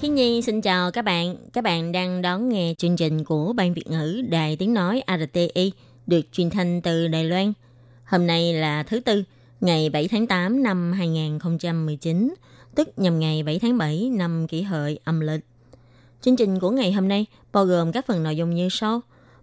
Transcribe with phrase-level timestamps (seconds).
[0.00, 1.36] Hi Nhi xin chào các bạn.
[1.52, 5.72] Các bạn đang đón nghe chương trình của Ban Việt ngữ Đài Tiếng Nói RTI
[6.06, 7.52] được truyền thanh từ Đài Loan.
[8.04, 9.22] Hôm nay là thứ Tư,
[9.60, 12.34] ngày 7 tháng 8 năm 2019,
[12.74, 15.44] tức nhằm ngày 7 tháng 7 năm kỷ hợi âm lịch.
[16.20, 19.00] Chương trình của ngày hôm nay bao gồm các phần nội dung như sau.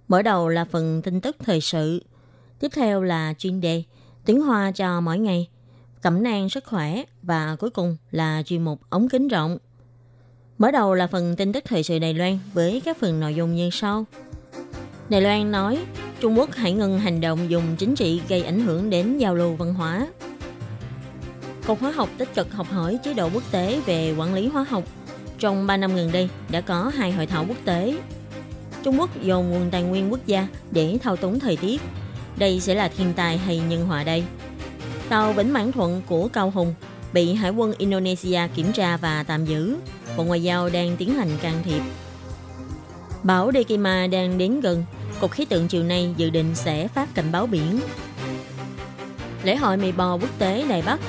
[0.08, 2.04] Mở đầu là phần tin tức thời sự.
[2.60, 3.84] Tiếp theo là chuyên đề
[4.26, 5.48] tiếng hoa cho mỗi ngày,
[6.02, 9.58] cẩm nang sức khỏe và cuối cùng là chuyên mục ống kính rộng.
[10.58, 13.56] Mở đầu là phần tin tức thời sự Đài Loan với các phần nội dung
[13.56, 14.06] như sau.
[15.10, 15.78] Đài Loan nói,
[16.20, 19.56] Trung Quốc hãy ngừng hành động dùng chính trị gây ảnh hưởng đến giao lưu
[19.56, 20.08] văn hóa.
[21.68, 24.66] Cục Hóa học tích cực học hỏi chế độ quốc tế về quản lý hóa
[24.70, 24.84] học.
[25.40, 27.98] Trong 3 năm gần đây, đã có hai hội thảo quốc tế.
[28.84, 31.82] Trung Quốc dồn nguồn tài nguyên quốc gia để thao túng thời tiết.
[32.38, 34.24] Đây sẽ là thiên tai hay nhân họa đây?
[35.10, 36.74] Tàu Vĩnh Mãn Thuận của Cao Hùng
[37.14, 39.78] bị Hải quân Indonesia kiểm tra và tạm giữ.
[40.18, 41.82] Bộ Ngoại giao đang tiến hành can thiệp.
[43.24, 44.84] Bão Dekima đang đến gần.
[45.22, 47.80] Cục khí tượng chiều nay dự định sẽ phát cảnh báo biển.
[49.44, 51.00] Lễ hội mì bò quốc tế Đài Bắc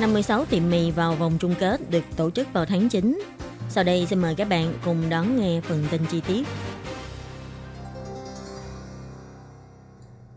[0.00, 3.20] 56 tiệm mì vào vòng chung kết được tổ chức vào tháng 9.
[3.68, 6.46] Sau đây xin mời các bạn cùng đón nghe phần tin chi tiết.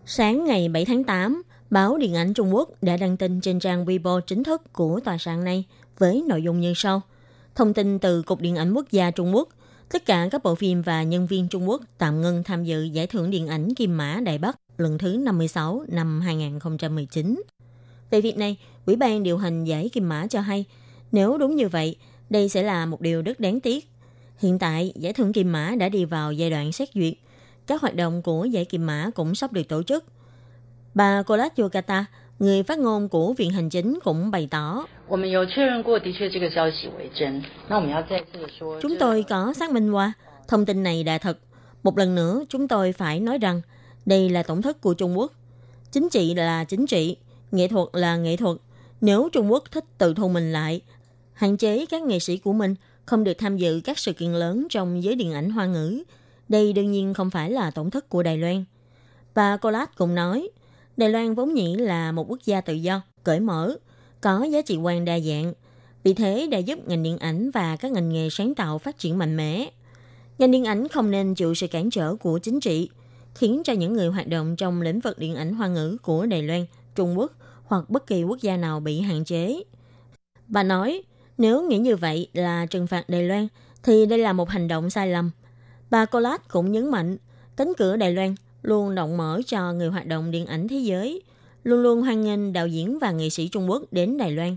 [0.06, 3.86] Sáng ngày 7 tháng 8, báo Điện ảnh Trung Quốc đã đăng tin trên trang
[3.86, 5.66] Weibo chính thức của tòa soạn này
[5.98, 7.02] với nội dung như sau.
[7.58, 9.50] Thông tin từ Cục Điện ảnh Quốc gia Trung Quốc,
[9.90, 13.08] tất cả các bộ phim và nhân viên Trung Quốc tạm ngưng tham dự giải
[13.08, 17.44] thưởng điện ảnh Kim Mã Đại Bắc lần thứ 56 năm 2019.
[18.10, 20.66] Về việc này, Ủy ban điều hành giải Kim Mã cho hay,
[21.12, 21.96] nếu đúng như vậy,
[22.30, 23.90] đây sẽ là một điều rất đáng tiếc.
[24.38, 27.14] Hiện tại, giải thưởng Kim Mã đã đi vào giai đoạn xét duyệt.
[27.68, 30.06] Các hoạt động của giải Kim Mã cũng sắp được tổ chức.
[30.94, 32.06] Bà Colas Yokata,
[32.40, 34.86] Người phát ngôn của Viện Hành Chính cũng bày tỏ.
[38.82, 40.14] Chúng tôi có xác minh qua,
[40.48, 41.40] thông tin này là thật.
[41.84, 43.62] Một lần nữa, chúng tôi phải nói rằng
[44.06, 45.32] đây là tổng thất của Trung Quốc.
[45.92, 47.18] Chính trị là chính trị,
[47.52, 48.58] nghệ thuật là nghệ thuật.
[49.02, 50.82] Nếu Trung Quốc thích tự thu mình lại,
[51.34, 52.76] hạn chế các nghệ sĩ của mình
[53.06, 56.04] không được tham dự các sự kiện lớn trong giới điện ảnh hoa ngữ,
[56.50, 58.64] đây đương nhiên không phải là tổng thất của Đài Loan.
[59.36, 60.50] Bà Colas cũng nói,
[60.98, 63.78] Đài Loan vốn nhĩ là một quốc gia tự do, cởi mở,
[64.22, 65.54] có giá trị quan đa dạng.
[66.04, 69.18] Vì thế đã giúp ngành điện ảnh và các ngành nghề sáng tạo phát triển
[69.18, 69.70] mạnh mẽ.
[70.40, 72.90] Ngành điện ảnh không nên chịu sự cản trở của chính trị,
[73.36, 76.44] khiến cho những người hoạt động trong lĩnh vực điện ảnh hoa ngữ của Đài
[76.44, 76.66] Loan,
[76.96, 77.32] Trung Quốc
[77.66, 79.64] hoặc bất kỳ quốc gia nào bị hạn chế.
[80.48, 81.02] Bà nói,
[81.38, 83.48] nếu nghĩ như vậy là trừng phạt Đài Loan,
[83.84, 85.32] thì đây là một hành động sai lầm.
[85.90, 87.18] Bà Colas cũng nhấn mạnh,
[87.56, 88.36] cánh cửa Đài Loan
[88.68, 91.22] luôn rộng mở cho người hoạt động điện ảnh thế giới,
[91.64, 94.56] luôn luôn hoan nghênh đạo diễn và nghệ sĩ Trung Quốc đến Đài Loan.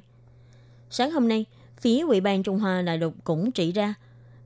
[0.91, 1.45] Sáng hôm nay,
[1.81, 3.95] phía Ủy ban Trung Hoa Đại lục cũng chỉ ra,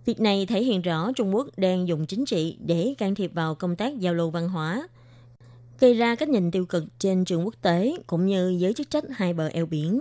[0.04, 3.54] việc này thể hiện rõ Trung Quốc đang dùng chính trị để can thiệp vào
[3.54, 4.88] công tác giao lưu văn hóa,
[5.80, 9.04] gây ra cách nhìn tiêu cực trên trường quốc tế cũng như giới chức trách
[9.10, 10.00] hai bờ eo biển.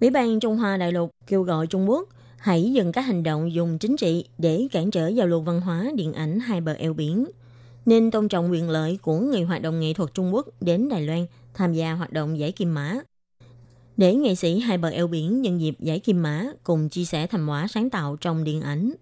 [0.00, 3.52] Ủy ban Trung Hoa Đại lục kêu gọi Trung Quốc hãy dừng các hành động
[3.52, 6.94] dùng chính trị để cản trở giao lưu văn hóa điện ảnh hai bờ eo
[6.94, 7.26] biển,
[7.86, 11.06] nên tôn trọng quyền lợi của người hoạt động nghệ thuật Trung Quốc đến Đài
[11.06, 12.94] Loan tham gia hoạt động giải kim mã.
[13.96, 17.26] Để nghệ sĩ hai bờ eo biển nhân dịp giải kim mã cùng chia sẻ
[17.26, 18.92] thành quả sáng tạo trong điện ảnh.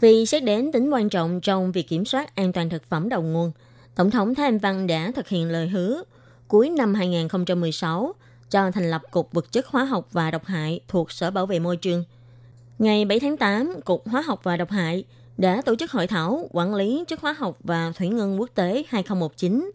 [0.00, 3.22] Vì xét đến tính quan trọng trong việc kiểm soát an toàn thực phẩm đầu
[3.22, 3.52] nguồn,
[3.94, 6.02] Tổng thống Thái Anh Văn đã thực hiện lời hứa
[6.48, 8.12] cuối năm 2016
[8.50, 11.58] cho thành lập Cục Vật chất Hóa học và Độc hại thuộc Sở Bảo vệ
[11.58, 12.04] Môi trường.
[12.80, 15.04] Ngày 7 tháng 8, Cục Hóa học và Độc hại
[15.38, 18.84] đã tổ chức hội thảo quản lý chất hóa học và thủy ngân quốc tế
[18.88, 19.70] 2019.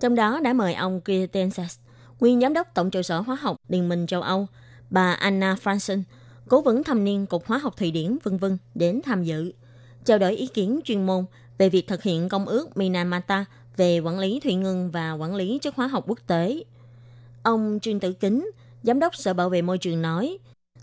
[0.00, 1.78] Trong đó đã mời ông Kietensas,
[2.20, 4.46] nguyên giám đốc Tổng trụ sở hóa học Liên minh châu Âu,
[4.90, 6.02] bà Anna Franson,
[6.48, 8.44] cố vấn thâm niên Cục Hóa học Thụy Điển, v.v
[8.74, 9.52] đến tham dự,
[10.04, 11.24] trao đổi ý kiến chuyên môn
[11.58, 13.44] về việc thực hiện công ước Minamata
[13.76, 16.64] về quản lý thủy ngân và quản lý chất hóa học quốc tế.
[17.42, 18.50] Ông Trương Tử Kính,
[18.82, 20.38] giám đốc Sở Bảo vệ Môi trường nói,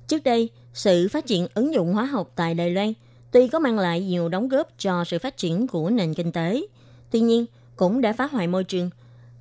[0.08, 2.94] trước đây, sự phát triển ứng dụng hóa học tại Đài Loan
[3.34, 6.66] tuy có mang lại nhiều đóng góp cho sự phát triển của nền kinh tế,
[7.12, 7.46] tuy nhiên
[7.76, 8.90] cũng đã phá hoại môi trường.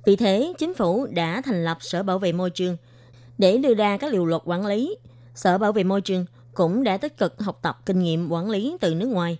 [0.05, 2.77] Vì thế, chính phủ đã thành lập Sở Bảo vệ Môi trường
[3.37, 4.95] Để đưa ra các điều luật quản lý,
[5.35, 8.77] Sở Bảo vệ Môi trường cũng đã tích cực học tập kinh nghiệm quản lý
[8.81, 9.37] từ nước ngoài.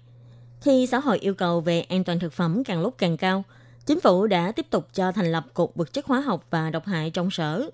[0.61, 3.43] Khi xã hội yêu cầu về an toàn thực phẩm càng lúc càng cao,
[3.85, 6.85] chính phủ đã tiếp tục cho thành lập Cục Vật chất Hóa học và Độc
[6.85, 7.69] hại trong sở.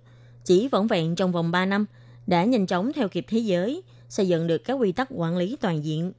[0.46, 1.86] Chỉ vỏn vẹn trong vòng 3 năm,
[2.30, 5.58] đã nhanh chóng theo kịp thế giới, xây dựng được các quy tắc quản lý
[5.62, 6.12] toàn diện.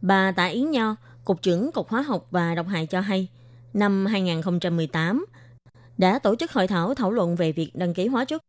[0.00, 3.28] Bà Tạ Yến Nho, Cục trưởng Cục Hóa học và Độc hại cho hay,
[3.74, 5.26] năm 2018
[5.98, 8.42] đã tổ chức hội thảo thảo luận về việc đăng ký hóa chất.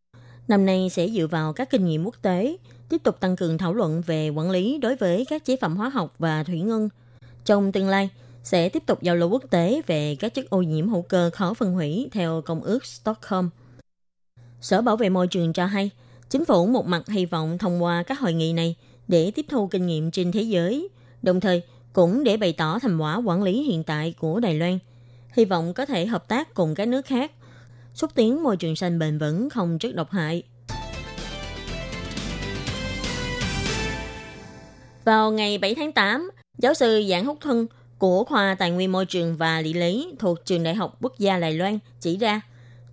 [0.47, 2.57] Năm nay sẽ dựa vào các kinh nghiệm quốc tế,
[2.89, 5.89] tiếp tục tăng cường thảo luận về quản lý đối với các chế phẩm hóa
[5.89, 6.89] học và thủy ngân.
[7.45, 8.09] Trong tương lai,
[8.43, 11.53] sẽ tiếp tục giao lưu quốc tế về các chất ô nhiễm hữu cơ khó
[11.53, 13.49] phân hủy theo Công ước Stockholm.
[14.61, 15.91] Sở Bảo vệ Môi trường cho hay,
[16.33, 18.75] chính phủ một mặt hy vọng thông qua các hội nghị này
[19.07, 20.89] để tiếp thu kinh nghiệm trên thế giới,
[21.21, 21.61] đồng thời
[21.93, 24.79] cũng để bày tỏ thành quả quản lý hiện tại của Đài Loan.
[25.33, 27.31] Hy vọng có thể hợp tác cùng các nước khác,
[27.93, 30.43] xúc tiến môi trường xanh bền vững không chất độc hại.
[35.03, 39.05] Vào ngày 7 tháng 8, giáo sư Giảng Húc Thân của khoa Tài nguyên Môi
[39.05, 42.41] trường và Địa lý thuộc Trường Đại học Quốc gia Đài Loan chỉ ra,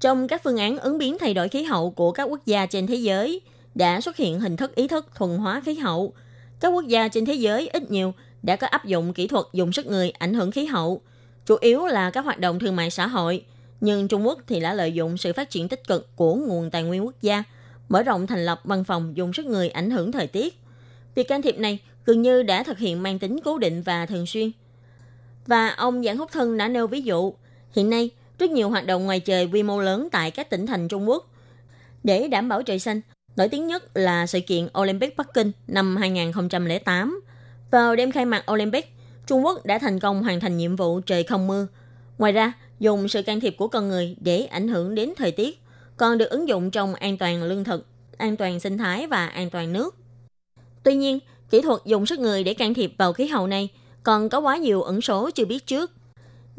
[0.01, 2.87] trong các phương án ứng biến thay đổi khí hậu của các quốc gia trên
[2.87, 3.41] thế giới
[3.75, 6.13] đã xuất hiện hình thức ý thức thuần hóa khí hậu.
[6.61, 9.73] Các quốc gia trên thế giới ít nhiều đã có áp dụng kỹ thuật dùng
[9.73, 11.01] sức người ảnh hưởng khí hậu,
[11.47, 13.45] chủ yếu là các hoạt động thương mại xã hội.
[13.81, 16.83] Nhưng Trung Quốc thì đã lợi dụng sự phát triển tích cực của nguồn tài
[16.83, 17.43] nguyên quốc gia,
[17.89, 20.59] mở rộng thành lập văn phòng dùng sức người ảnh hưởng thời tiết.
[21.15, 24.27] Việc can thiệp này gần như đã thực hiện mang tính cố định và thường
[24.27, 24.51] xuyên.
[25.47, 27.35] Và ông Giảng Húc Thân đã nêu ví dụ,
[27.73, 28.11] hiện nay
[28.41, 31.31] rất nhiều hoạt động ngoài trời quy mô lớn tại các tỉnh thành Trung Quốc.
[32.05, 33.01] Để đảm bảo trời xanh,
[33.37, 37.21] nổi tiếng nhất là sự kiện Olympic Bắc Kinh năm 2008.
[37.71, 38.93] Vào đêm khai mạc Olympic,
[39.27, 41.67] Trung Quốc đã thành công hoàn thành nhiệm vụ trời không mưa.
[42.19, 45.61] Ngoài ra, dùng sự can thiệp của con người để ảnh hưởng đến thời tiết,
[45.97, 47.87] còn được ứng dụng trong an toàn lương thực,
[48.19, 49.97] an toàn sinh thái và an toàn nước.
[50.83, 51.19] Tuy nhiên,
[51.51, 53.69] kỹ thuật dùng sức người để can thiệp vào khí hậu này
[54.03, 55.91] còn có quá nhiều ẩn số chưa biết trước.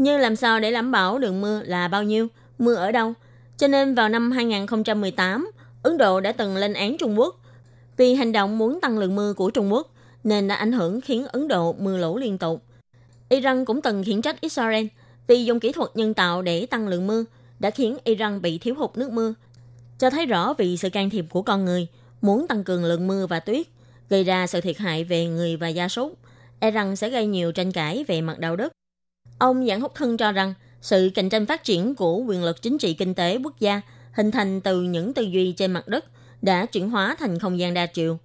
[0.02, 2.28] Như làm sao để đảm bảo lượng mưa là bao nhiêu,
[2.60, 3.14] mưa ở đâu.
[3.58, 5.52] Cho nên vào năm 2018,
[5.84, 7.36] Ấn Độ đã từng lên án Trung Quốc
[7.98, 9.94] vì hành động muốn tăng lượng mưa của Trung Quốc
[10.24, 12.64] nên đã ảnh hưởng khiến Ấn Độ mưa lũ liên tục.
[13.30, 14.86] Iran cũng từng khiển trách Israel
[15.28, 17.24] vì dùng kỹ thuật nhân tạo để tăng lượng mưa
[17.60, 19.34] đã khiến Iran bị thiếu hụt nước mưa,
[20.00, 21.88] cho thấy rõ vì sự can thiệp của con người
[22.22, 23.68] muốn tăng cường lượng mưa và tuyết,
[24.10, 26.18] gây ra sự thiệt hại về người và gia súc,
[26.60, 28.72] e rằng sẽ gây nhiều tranh cãi về mặt đạo đức.
[29.42, 32.78] Ông Giảng Húc Thân cho rằng sự cạnh tranh phát triển của quyền lực chính
[32.78, 33.82] trị kinh tế quốc gia
[34.14, 36.06] hình thành từ những tư duy trên mặt đất
[36.42, 38.18] đã chuyển hóa thành không gian đa chiều.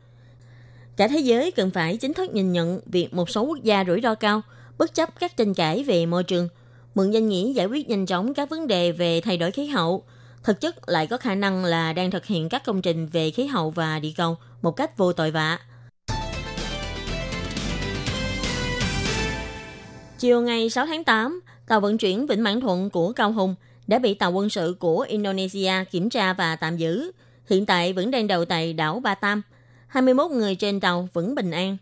[0.96, 4.00] Cả thế giới cần phải chính thức nhìn nhận việc một số quốc gia rủi
[4.00, 4.42] ro cao,
[4.78, 6.48] bất chấp các tranh cãi về môi trường,
[6.94, 10.04] mượn danh nghĩa giải quyết nhanh chóng các vấn đề về thay đổi khí hậu,
[10.44, 13.46] thực chất lại có khả năng là đang thực hiện các công trình về khí
[13.46, 15.58] hậu và địa cầu một cách vô tội vạ.
[20.18, 23.54] Chiều ngày 6 tháng 8, tàu vận chuyển Vĩnh Mãn Thuận của Cao Hùng
[23.86, 27.10] đã bị tàu quân sự của Indonesia kiểm tra và tạm giữ.
[27.46, 29.42] Hiện tại vẫn đang đầu tại đảo Ba Tam.
[29.86, 31.76] 21 người trên tàu vẫn bình an.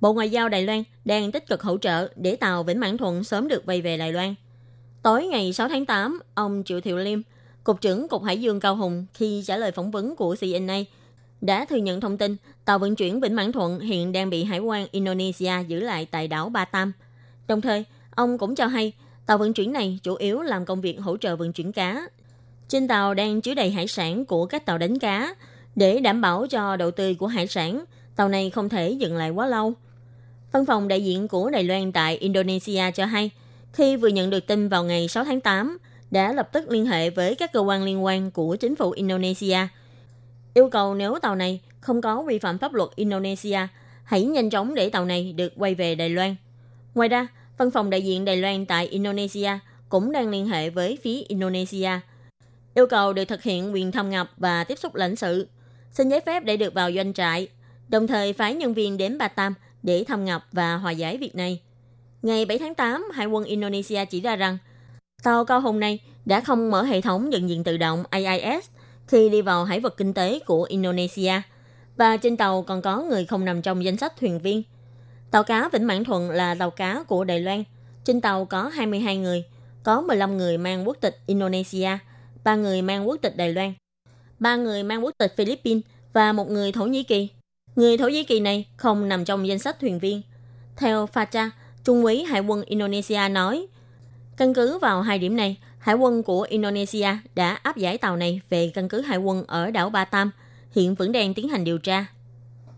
[0.00, 3.24] Bộ Ngoại giao Đài Loan đang tích cực hỗ trợ để tàu Vĩnh Mãn Thuận
[3.24, 4.34] sớm được quay về Đài Loan.
[5.02, 7.20] Tối ngày 6 tháng 8, ông Triệu Thiệu Liêm,
[7.64, 10.78] Cục trưởng Cục Hải dương Cao Hùng khi trả lời phỏng vấn của CNA
[11.40, 14.58] đã thừa nhận thông tin tàu vận chuyển Vĩnh Mãn Thuận hiện đang bị Hải
[14.58, 16.92] quan Indonesia giữ lại tại đảo Ba Tam–
[17.48, 18.92] Đồng thời, ông cũng cho hay
[19.26, 22.08] tàu vận chuyển này chủ yếu làm công việc hỗ trợ vận chuyển cá.
[22.68, 25.34] Trên tàu đang chứa đầy hải sản của các tàu đánh cá.
[25.76, 27.84] Để đảm bảo cho độ tươi của hải sản,
[28.16, 29.72] tàu này không thể dừng lại quá lâu.
[30.52, 33.30] Văn phòng đại diện của Đài Loan tại Indonesia cho hay,
[33.72, 35.78] khi vừa nhận được tin vào ngày 6 tháng 8,
[36.10, 39.58] đã lập tức liên hệ với các cơ quan liên quan của chính phủ Indonesia,
[40.54, 43.58] yêu cầu nếu tàu này không có vi phạm pháp luật Indonesia,
[44.04, 46.36] hãy nhanh chóng để tàu này được quay về Đài Loan.
[46.94, 47.26] Ngoài ra,
[47.58, 49.50] văn phòng đại diện Đài Loan tại Indonesia
[49.88, 51.90] cũng đang liên hệ với phía Indonesia,
[52.74, 55.48] yêu cầu được thực hiện quyền thăm ngập và tiếp xúc lãnh sự,
[55.92, 57.48] xin giấy phép để được vào doanh trại,
[57.88, 61.60] đồng thời phái nhân viên đến Batam để thăm ngập và hòa giải việc này.
[62.22, 64.58] Ngày 7 tháng 8, Hải quân Indonesia chỉ ra rằng
[65.22, 68.64] tàu cao hùng này đã không mở hệ thống nhận diện tự động AIS
[69.06, 71.32] khi đi vào hải vực kinh tế của Indonesia
[71.96, 74.62] và trên tàu còn có người không nằm trong danh sách thuyền viên–
[75.34, 77.64] Tàu cá Vĩnh Mãn Thuận là tàu cá của Đài Loan.
[78.04, 79.44] Trên tàu có 22 người,
[79.82, 81.88] có 15 người mang quốc tịch Indonesia,
[82.44, 83.72] 3 người mang quốc tịch Đài Loan,
[84.38, 87.28] 3 người mang quốc tịch Philippines và một người Thổ Nhĩ Kỳ.
[87.76, 90.22] Người Thổ Nhĩ Kỳ này không nằm trong danh sách thuyền viên.
[90.76, 91.50] Theo Facha,
[91.84, 93.66] Trung úy Hải quân Indonesia nói,
[94.36, 98.40] căn cứ vào hai điểm này, Hải quân của Indonesia đã áp giải tàu này
[98.50, 100.30] về căn cứ hải quân ở đảo Batam,
[100.72, 102.06] hiện vẫn đang tiến hành điều tra.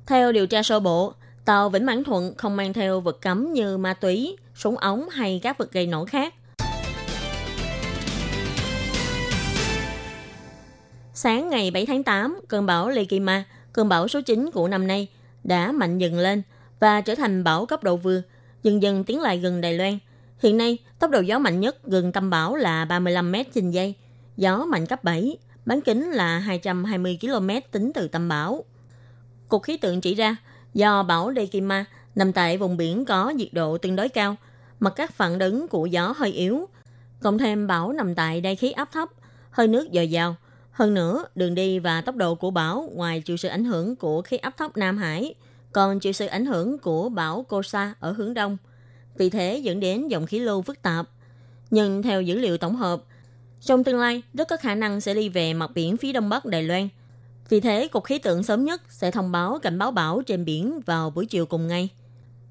[0.07, 1.15] Theo điều tra sơ bộ,
[1.47, 5.41] tàu Vĩnh Mãn Thuận không mang theo vật cấm như ma túy, súng ống hay
[5.43, 6.35] các vật gây nổ khác.
[11.15, 15.09] Sáng ngày 7 tháng 8, cơn bão Lekima, cơn bão số 9 của năm nay,
[15.45, 16.43] đã mạnh dần lên
[16.81, 18.23] và trở thành bão cấp độ vừa,
[18.63, 19.99] dần dần tiến lại gần Đài Loan.
[20.43, 23.95] Hiện nay, tốc độ gió mạnh nhất gần tâm bão là 35 m trên giây,
[24.37, 28.65] gió mạnh cấp 7, bán kính là 220 km tính từ tâm bão.
[29.49, 30.37] Cục khí tượng chỉ ra,
[30.75, 34.37] do bão Dekima nằm tại vùng biển có nhiệt độ tương đối cao,
[34.81, 36.69] mặt các phản ứng của gió hơi yếu,
[37.21, 39.09] cộng thêm bão nằm tại đáy khí áp thấp,
[39.51, 40.37] hơi nước dồi dào.
[40.71, 44.23] Hơn nữa, đường đi và tốc độ của bão ngoài chịu sự ảnh hưởng của
[44.23, 45.35] khí áp thấp Nam Hải,
[45.73, 48.57] còn chịu sự ảnh hưởng của bão Kosa ở hướng đông.
[49.19, 51.09] Vì thế dẫn đến dòng khí lưu phức tạp.
[51.71, 53.03] Nhưng theo dữ liệu tổng hợp,
[53.61, 56.45] trong tương lai rất có khả năng sẽ đi về mặt biển phía đông bắc
[56.45, 56.89] Đài Loan.
[57.49, 60.81] Vì thế, Cục Khí tượng sớm nhất sẽ thông báo cảnh báo bão trên biển
[60.87, 61.89] vào buổi chiều cùng ngày.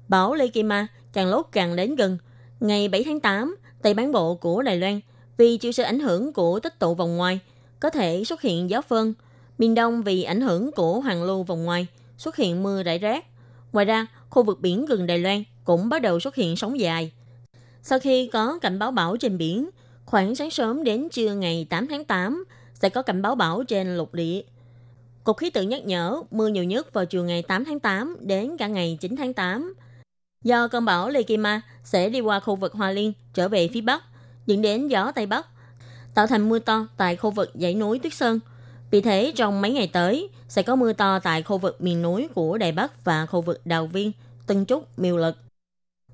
[0.08, 2.18] Bão Lekima càng lúc càng đến gần.
[2.60, 5.00] Ngày 7 tháng 8, Tây bán bộ của Đài Loan
[5.36, 7.40] vì chịu sự ảnh hưởng của tích tụ vòng ngoài
[7.80, 9.14] có thể xuất hiện gió phơn.
[9.58, 11.86] Miền Đông vì ảnh hưởng của hoàng lưu vòng ngoài
[12.18, 13.24] xuất hiện mưa rải rác.
[13.72, 17.12] Ngoài ra, khu vực biển gần Đài Loan cũng bắt đầu xuất hiện sóng dài.
[17.82, 19.70] Sau khi có cảnh báo bão trên biển,
[20.04, 23.96] khoảng sáng sớm đến trưa ngày 8 tháng 8 sẽ có cảnh báo bão trên
[23.96, 24.42] lục địa.
[25.26, 28.56] Cục khí tượng nhắc nhở mưa nhiều nhất vào chiều ngày 8 tháng 8 đến
[28.56, 29.74] cả ngày 9 tháng 8.
[30.42, 34.02] Do cơn bão Lekima sẽ đi qua khu vực Hoa Liên trở về phía Bắc,
[34.46, 35.46] dẫn đến gió Tây Bắc,
[36.14, 38.40] tạo thành mưa to tại khu vực dãy núi Tuyết Sơn.
[38.90, 42.28] Vì thế, trong mấy ngày tới, sẽ có mưa to tại khu vực miền núi
[42.34, 44.12] của Đài Bắc và khu vực Đào Viên,
[44.46, 45.36] Tân Trúc, Miêu Lực.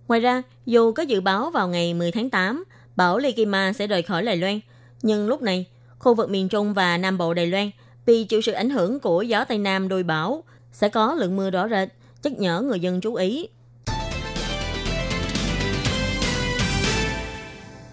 [0.08, 2.64] Ngoài ra, dù có dự báo vào ngày 10 tháng 8,
[2.96, 4.60] bão Lekima sẽ rời khỏi Đài Loan,
[5.02, 5.66] nhưng lúc này,
[5.98, 7.70] khu vực miền Trung và Nam Bộ Đài Loan
[8.06, 11.50] vì chịu sự ảnh hưởng của gió Tây Nam đôi bão sẽ có lượng mưa
[11.50, 11.88] rõ rệt,
[12.22, 13.48] nhắc nhở người dân chú ý.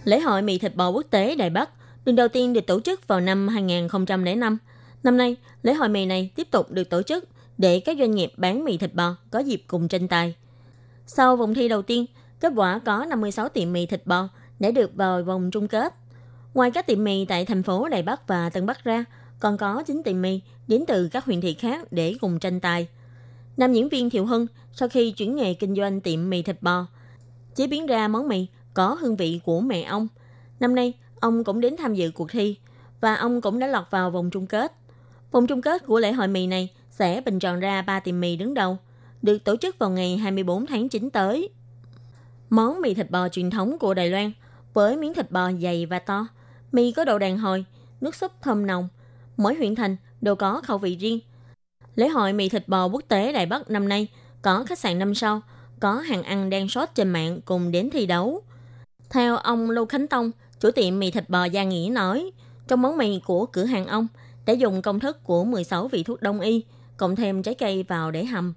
[0.04, 1.70] Lễ hội mì thịt bò quốc tế Đài Bắc
[2.06, 4.58] lần đầu tiên được tổ chức vào năm 2005.
[5.04, 8.34] Năm nay, lễ hội mì này tiếp tục được tổ chức để các doanh nghiệp
[8.38, 10.36] bán mì thịt bò có dịp cùng tranh tài.
[11.06, 12.06] Sau vòng thi đầu tiên,
[12.40, 15.94] kết quả có 56 tiệm mì thịt bò đã được vào vòng chung kết.
[16.54, 19.06] Ngoài các tiệm mì tại thành phố Đài Bắc và Tân Bắc ra,
[19.40, 22.88] còn có chính tiệm mì đến từ các huyện thị khác để cùng tranh tài.
[23.58, 26.86] Nam diễn viên Thiệu Hưng sau khi chuyển nghề kinh doanh tiệm mì thịt bò,
[27.56, 30.08] chế biến ra món mì có hương vị của mẹ ông.
[30.60, 32.56] Năm nay, ông cũng đến tham dự cuộc thi
[33.02, 34.74] và ông cũng đã lọt vào vòng chung kết.
[35.32, 38.36] Vòng chung kết của lễ hội mì này sẽ bình chọn ra 3 tiệm mì
[38.36, 38.78] đứng đầu,
[39.22, 41.50] được tổ chức vào ngày 24 tháng 9 tới.
[42.50, 44.32] Món mì thịt bò truyền thống của Đài Loan
[44.74, 46.28] với miếng thịt bò dày và to,
[46.72, 47.66] mì có độ đàn hồi,
[48.02, 48.88] nước súp thơm nồng.
[49.40, 51.20] Mỗi huyện thành đều có khẩu vị riêng.
[51.96, 54.08] Lễ hội mì thịt bò quốc tế Đài Bắc năm nay
[54.42, 55.42] có khách sạn năm sau,
[55.80, 58.42] có hàng ăn đang sốt trên mạng cùng đến thi đấu.
[59.10, 62.32] Theo ông Lưu Khánh Tông, chủ tiệm mì thịt bò Gia Nghĩa nói,
[62.68, 64.08] trong món mì của cửa hàng ông
[64.46, 66.64] đã dùng công thức của 16 vị thuốc đông y,
[66.98, 68.54] cộng thêm trái cây vào để hầm.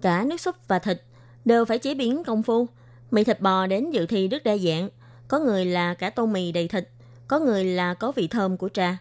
[0.00, 1.02] Cả nước súp và thịt
[1.44, 2.66] đều phải chế biến công phu.
[3.10, 4.88] Mì thịt bò đến dự thi rất đa dạng.
[5.28, 6.88] Có người là cả tô mì đầy thịt,
[7.28, 8.98] có người là có vị thơm của trà.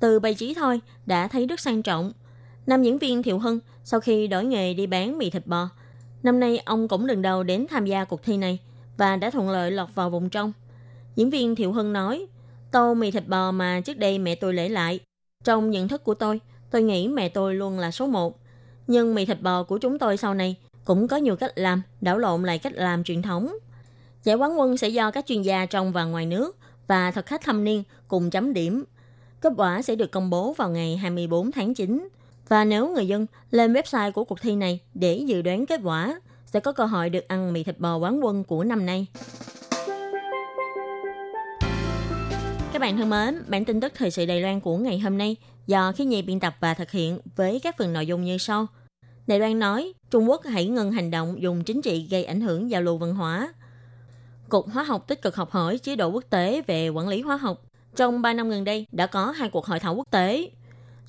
[0.00, 2.12] Từ bày trí thôi đã thấy rất sang trọng.
[2.66, 5.68] Nam diễn viên Thiệu Hưng sau khi đổi nghề đi bán mì thịt bò,
[6.22, 8.58] năm nay ông cũng lần đầu đến tham gia cuộc thi này
[8.96, 10.52] và đã thuận lợi lọt vào vòng trong.
[11.16, 12.26] Diễn viên Thiệu Hưng nói,
[12.70, 15.00] tô mì thịt bò mà trước đây mẹ tôi lễ lại.
[15.44, 16.40] Trong nhận thức của tôi,
[16.70, 18.40] tôi nghĩ mẹ tôi luôn là số một.
[18.86, 22.18] Nhưng mì thịt bò của chúng tôi sau này cũng có nhiều cách làm, đảo
[22.18, 23.54] lộn lại cách làm truyền thống.
[24.24, 27.40] Giải quán quân sẽ do các chuyên gia trong và ngoài nước và thực khách
[27.44, 28.84] thâm niên cùng chấm điểm.
[29.40, 32.08] Kết quả sẽ được công bố vào ngày 24 tháng 9.
[32.48, 36.20] Và nếu người dân lên website của cuộc thi này để dự đoán kết quả,
[36.46, 39.06] sẽ có cơ hội được ăn mì thịt bò quán quân của năm nay.
[42.72, 45.36] Các bạn thân mến, bản tin tức thời sự Đài Loan của ngày hôm nay
[45.66, 48.66] do khí nhi biên tập và thực hiện với các phần nội dung như sau.
[49.26, 52.70] Đài Loan nói, Trung Quốc hãy ngừng hành động dùng chính trị gây ảnh hưởng
[52.70, 53.54] giao lưu văn hóa.
[54.48, 57.36] Cục Hóa học tích cực học hỏi chế độ quốc tế về quản lý hóa
[57.36, 57.67] học.
[57.98, 60.50] Trong 3 năm gần đây đã có hai cuộc hội thảo quốc tế.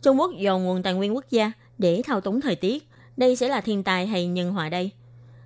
[0.02, 2.88] Trung Quốc dồn nguồn tài nguyên quốc gia để thao túng thời tiết.
[3.18, 4.92] Đây sẽ là thiên tai hay nhân họa đây?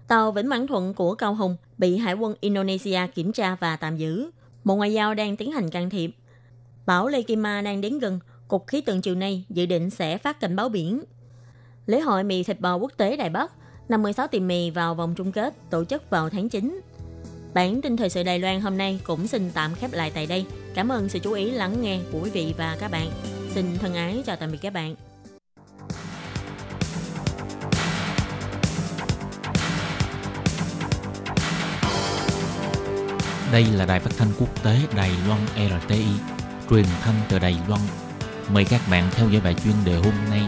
[0.07, 3.97] Tàu Vĩnh Mãn Thuận của Cao Hùng bị Hải quân Indonesia kiểm tra và tạm
[3.97, 4.29] giữ.
[4.63, 6.11] Bộ Ngoại giao đang tiến hành can thiệp.
[6.85, 10.55] Bão Lekima đang đến gần, Cục Khí tượng chiều nay dự định sẽ phát cảnh
[10.55, 11.03] báo biển.
[11.85, 13.51] Lễ hội mì thịt bò quốc tế Đài Bắc,
[13.89, 16.81] 56 tiệm mì vào vòng chung kết tổ chức vào tháng 9.
[17.53, 20.45] Bản tin thời sự Đài Loan hôm nay cũng xin tạm khép lại tại đây.
[20.75, 23.09] Cảm ơn sự chú ý lắng nghe của quý vị và các bạn.
[23.49, 24.95] Xin thân ái chào tạm biệt các bạn.
[33.51, 36.05] Đây là đài phát thanh quốc tế Đài Loan RTI,
[36.69, 37.81] truyền thanh từ Đài Loan.
[38.49, 40.41] Mời các bạn theo dõi bài chuyên đề hôm nay.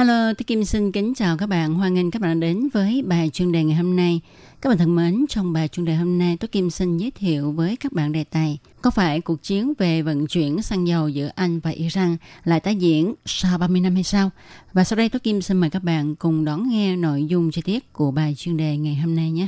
[0.00, 1.74] Hello, tôi Kim xin kính chào các bạn.
[1.74, 4.20] Hoan nghênh các bạn đến với bài chuyên đề ngày hôm nay.
[4.60, 7.52] Các bạn thân mến, trong bài chuyên đề hôm nay, tôi Kim xin giới thiệu
[7.52, 11.30] với các bạn đề tài có phải cuộc chiến về vận chuyển xăng dầu giữa
[11.34, 14.30] Anh và Iran lại tái diễn sau 30 năm hay sao?
[14.72, 17.62] Và sau đây tôi Kim xin mời các bạn cùng đón nghe nội dung chi
[17.64, 19.46] tiết của bài chuyên đề ngày hôm nay nhé.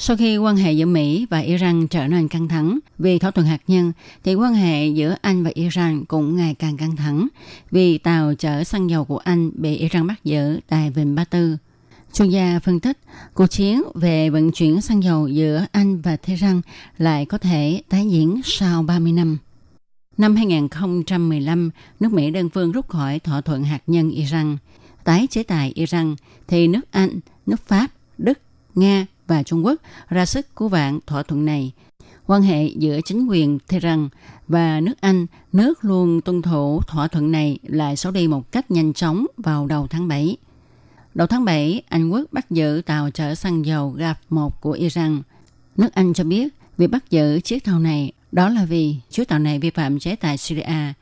[0.00, 3.46] Sau khi quan hệ giữa Mỹ và Iran trở nên căng thẳng vì thỏa thuận
[3.46, 3.92] hạt nhân,
[4.24, 7.28] thì quan hệ giữa Anh và Iran cũng ngày càng căng thẳng
[7.70, 11.56] vì tàu chở xăng dầu của Anh bị Iran bắt giữ tại Vịnh Ba Tư.
[12.12, 12.98] Chuyên gia phân tích,
[13.34, 16.60] cuộc chiến về vận chuyển xăng dầu giữa Anh và Tehran
[16.98, 19.38] lại có thể tái diễn sau 30 năm.
[20.18, 24.56] Năm 2015, nước Mỹ đơn phương rút khỏi thỏa thuận hạt nhân Iran.
[25.04, 26.16] Tái chế tài Iran
[26.48, 27.86] thì nước Anh, nước Pháp,
[28.18, 28.38] Đức,
[28.74, 31.72] Nga và Trung Quốc ra sức cứu vãn thỏa thuận này.
[32.26, 34.08] Quan hệ giữa chính quyền Tehran
[34.48, 38.70] và nước Anh, nước luôn tuân thủ thỏa thuận này lại xấu đi một cách
[38.70, 40.36] nhanh chóng vào đầu tháng 7.
[41.14, 45.22] Đầu tháng 7, Anh Quốc bắt giữ tàu chở xăng dầu gặp một của Iran.
[45.76, 49.38] Nước Anh cho biết việc bắt giữ chiếc tàu này đó là vì chiếc tàu
[49.38, 50.92] này vi phạm chế tài Syria.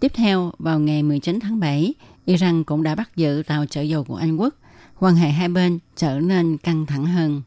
[0.00, 4.04] Tiếp theo, vào ngày 19 tháng 7, Iran cũng đã bắt giữ tàu chở dầu
[4.04, 4.54] của Anh Quốc.
[4.98, 7.42] Quan hệ hai bên trở nên căng thẳng hơn.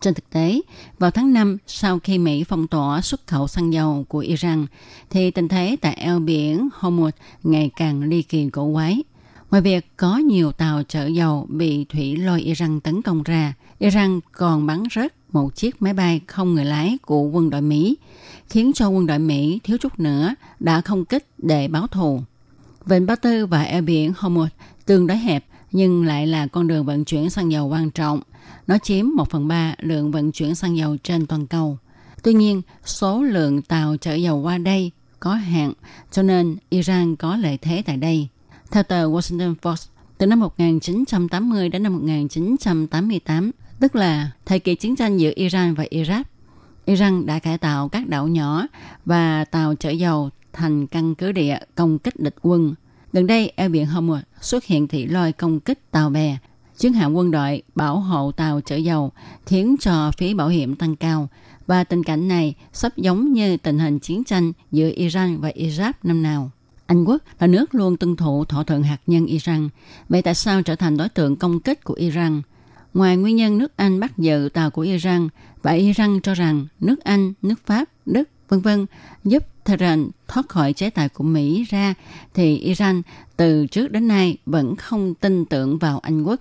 [0.00, 0.60] Trên thực tế,
[0.98, 4.66] vào tháng 5 sau khi Mỹ phong tỏa xuất khẩu xăng dầu của Iran,
[5.10, 7.10] thì tình thế tại eo biển Hormuz
[7.42, 9.02] ngày càng ly kỳ cổ quái.
[9.50, 14.20] Ngoài việc có nhiều tàu chở dầu bị thủy lôi Iran tấn công ra, Iran
[14.32, 17.96] còn bắn rớt một chiếc máy bay không người lái của quân đội Mỹ,
[18.48, 22.22] khiến cho quân đội Mỹ thiếu chút nữa đã không kích để báo thù.
[22.86, 24.48] Vịnh Ba Tư và eo biển Hormuz
[24.86, 28.20] tương đối hẹp nhưng lại là con đường vận chuyển xăng dầu quan trọng
[28.66, 31.78] nó chiếm 1 phần 3 lượng vận chuyển xăng dầu trên toàn cầu.
[32.22, 35.72] Tuy nhiên, số lượng tàu chở dầu qua đây có hạn,
[36.10, 38.28] cho nên Iran có lợi thế tại đây.
[38.70, 44.96] Theo tờ Washington Post, từ năm 1980 đến năm 1988, tức là thời kỳ chiến
[44.96, 46.22] tranh giữa Iran và Iraq,
[46.84, 48.66] Iran đã cải tạo các đảo nhỏ
[49.04, 52.74] và tàu chở dầu thành căn cứ địa công kích địch quân.
[53.12, 56.38] Gần đây, eo biển Hormuz xuất hiện thị lôi công kích tàu bè
[56.80, 59.12] chiến hạm quân đội bảo hộ tàu chở dầu
[59.46, 61.28] khiến cho phí bảo hiểm tăng cao
[61.66, 65.92] và tình cảnh này sắp giống như tình hình chiến tranh giữa Iran và Iraq
[66.02, 66.50] năm nào.
[66.86, 69.68] Anh Quốc là nước luôn tuân thủ thỏa thuận hạt nhân Iran.
[70.08, 72.42] Vậy tại sao trở thành đối tượng công kích của Iran?
[72.94, 75.28] Ngoài nguyên nhân nước Anh bắt giữ tàu của Iran
[75.62, 78.86] và Iran cho rằng nước Anh, nước Pháp, Đức, vân vân
[79.24, 81.94] giúp Tehran thoát khỏi chế tài của Mỹ ra,
[82.34, 83.02] thì Iran
[83.36, 86.40] từ trước đến nay vẫn không tin tưởng vào Anh Quốc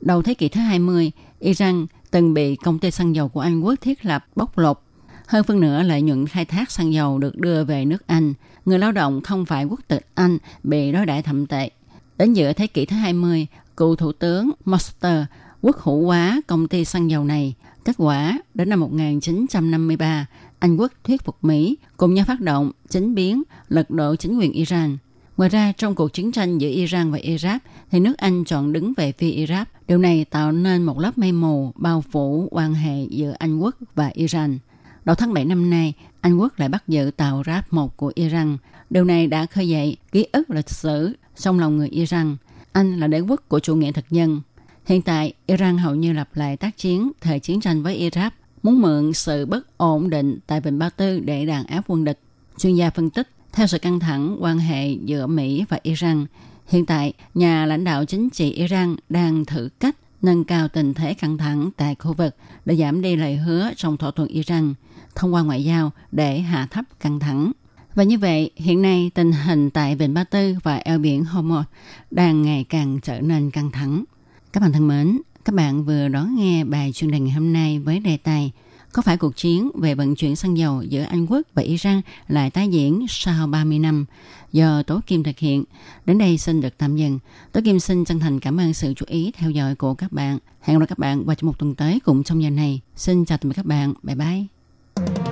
[0.00, 3.74] đầu thế kỷ thứ 20, Iran từng bị công ty xăng dầu của Anh quốc
[3.80, 4.80] thiết lập bóc lột.
[5.26, 8.34] Hơn phân nửa lợi nhuận khai thác xăng dầu được đưa về nước Anh.
[8.64, 11.70] Người lao động không phải quốc tịch Anh bị đối đãi thậm tệ.
[12.18, 15.24] Đến giữa thế kỷ thứ 20, cựu thủ tướng Monster
[15.62, 17.54] quốc hữu hóa công ty xăng dầu này.
[17.84, 20.26] Kết quả, đến năm 1953,
[20.60, 24.52] anh quốc thuyết phục Mỹ cùng nhau phát động chính biến lật đổ chính quyền
[24.52, 24.96] Iran–
[25.40, 27.58] Ngoài ra, trong cuộc chiến tranh giữa Iran và Iraq,
[27.90, 29.64] thì nước Anh chọn đứng về phía Iraq.
[29.88, 33.76] Điều này tạo nên một lớp mây mù bao phủ quan hệ giữa Anh quốc
[33.94, 34.58] và Iran.
[35.04, 38.58] Đầu tháng 7 năm nay, Anh quốc lại bắt giữ tàu RAP 1 của Iran.
[38.90, 42.36] Điều này đã khơi dậy ký ức lịch sử trong lòng người Iran.
[42.72, 44.40] Anh là đế quốc của chủ nghĩa thực dân.
[44.86, 48.30] Hiện tại, Iran hầu như lặp lại tác chiến thời chiến tranh với Iraq,
[48.62, 52.18] muốn mượn sự bất ổn định tại Vịnh Ba Tư để đàn áp quân địch.
[52.58, 56.26] Chuyên gia phân tích, theo sự căng thẳng quan hệ giữa Mỹ và Iran,
[56.68, 61.14] hiện tại nhà lãnh đạo chính trị Iran đang thử cách nâng cao tình thế
[61.14, 64.74] căng thẳng tại khu vực để giảm đi lời hứa trong thỏa thuận Iran
[65.14, 67.52] thông qua ngoại giao để hạ thấp căng thẳng.
[67.94, 71.62] Và như vậy, hiện nay tình hình tại Vịnh Ba Tư và eo biển Hormuz
[72.10, 74.04] đang ngày càng trở nên căng thẳng.
[74.52, 77.78] Các bạn thân mến, các bạn vừa đón nghe bài chuyên đề ngày hôm nay
[77.78, 78.52] với đề tài
[78.92, 82.50] Có phải cuộc chiến về vận chuyển xăng dầu giữa Anh Quốc và Iran lại
[82.50, 84.04] tái diễn sau 30 năm
[84.52, 85.64] do Tố Kim thực hiện?
[86.06, 87.18] Đến đây xin được tạm dừng.
[87.52, 90.38] Tố Kim xin chân thành cảm ơn sự chú ý, theo dõi của các bạn.
[90.60, 92.80] Hẹn gặp lại các bạn vào trong một tuần tới cùng trong giờ này.
[92.96, 93.94] Xin chào tạm biệt các bạn.
[94.02, 95.29] Bye bye.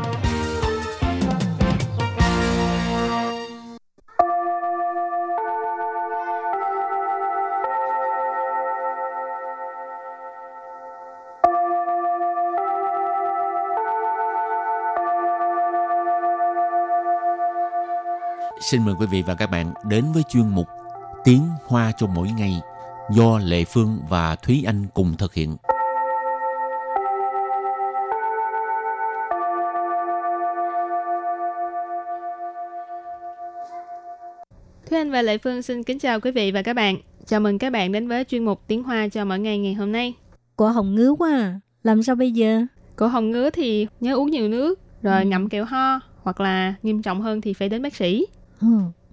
[18.61, 20.67] Xin mời quý vị và các bạn đến với chuyên mục
[21.25, 22.61] Tiếng Hoa cho mỗi ngày
[23.11, 25.57] do Lệ Phương và Thúy Anh cùng thực hiện.
[34.91, 36.97] Thúy Anh và Lệ Phương xin kính chào quý vị và các bạn.
[37.27, 39.93] Chào mừng các bạn đến với chuyên mục Tiếng Hoa cho mỗi ngày ngày hôm
[39.93, 40.15] nay.
[40.57, 41.61] Quả hồng ngứa quá à.
[41.83, 42.63] Làm sao bây giờ?
[42.97, 47.03] Cổ họng ngứa thì nhớ uống nhiều nước, rồi ngậm kẹo ho, hoặc là nghiêm
[47.03, 48.27] trọng hơn thì phải đến bác sĩ.
[48.62, 48.68] Ừ,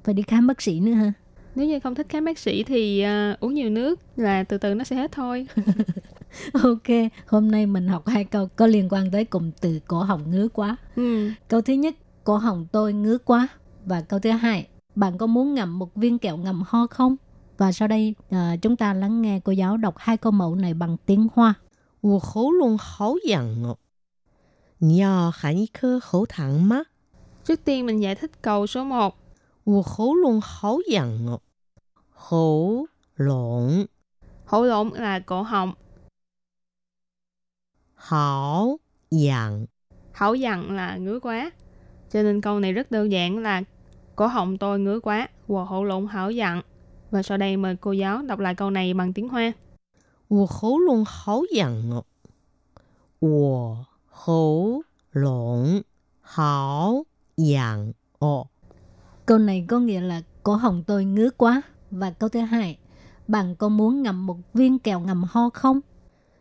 [0.04, 1.12] phải đi khám bác sĩ nữa ha.
[1.54, 4.74] Nếu như không thích khám bác sĩ thì à, uống nhiều nước là từ từ
[4.74, 5.46] nó sẽ hết thôi.
[6.62, 10.30] Ok, hôm nay mình học hai câu có liên quan tới cụm từ cổ họng
[10.30, 10.76] ngứa quá.
[10.96, 11.30] ừ.
[11.48, 13.48] Câu thứ nhất, cổ họng tôi ngứa quá.
[13.84, 17.16] Và câu thứ hai, bạn có muốn ngậm một viên kẹo ngậm ho không?
[17.58, 20.74] Và sau đây à, chúng ta lắng nghe cô giáo đọc hai câu mẫu này
[20.74, 21.54] bằng tiếng Hoa.
[22.02, 23.76] 我喉咙好痒哦，
[24.78, 26.84] 你要含一颗喉糖吗？
[27.44, 29.16] Trước tiên mình giải thích câu số 1.
[29.64, 31.40] 我喉咙好痒哦，
[32.12, 33.86] 喉咙
[34.50, 35.74] Hổ lộn là cổ họng,
[37.94, 38.78] 好
[39.10, 39.66] 痒，
[40.12, 41.50] hảo dặn là ngứa quá.
[42.10, 43.62] Cho nên câu này rất đơn giản là
[44.16, 46.62] cổ họng tôi ngứa quá, và hổ lộn hảo dặn.
[47.10, 49.52] Và sau đây mời cô giáo đọc lại câu này bằng tiếng Hoa.
[50.28, 52.04] 我喉咙好痒哦，
[53.18, 55.84] 我喉咙
[56.20, 57.04] 好
[57.36, 58.46] 痒哦。
[59.25, 61.61] Câu này có nghĩa là cổ họng tôi ngứa quá.
[61.91, 62.77] Và câu thứ hai,
[63.27, 65.81] bạn có muốn ngậm một viên kẹo ngậm ho không?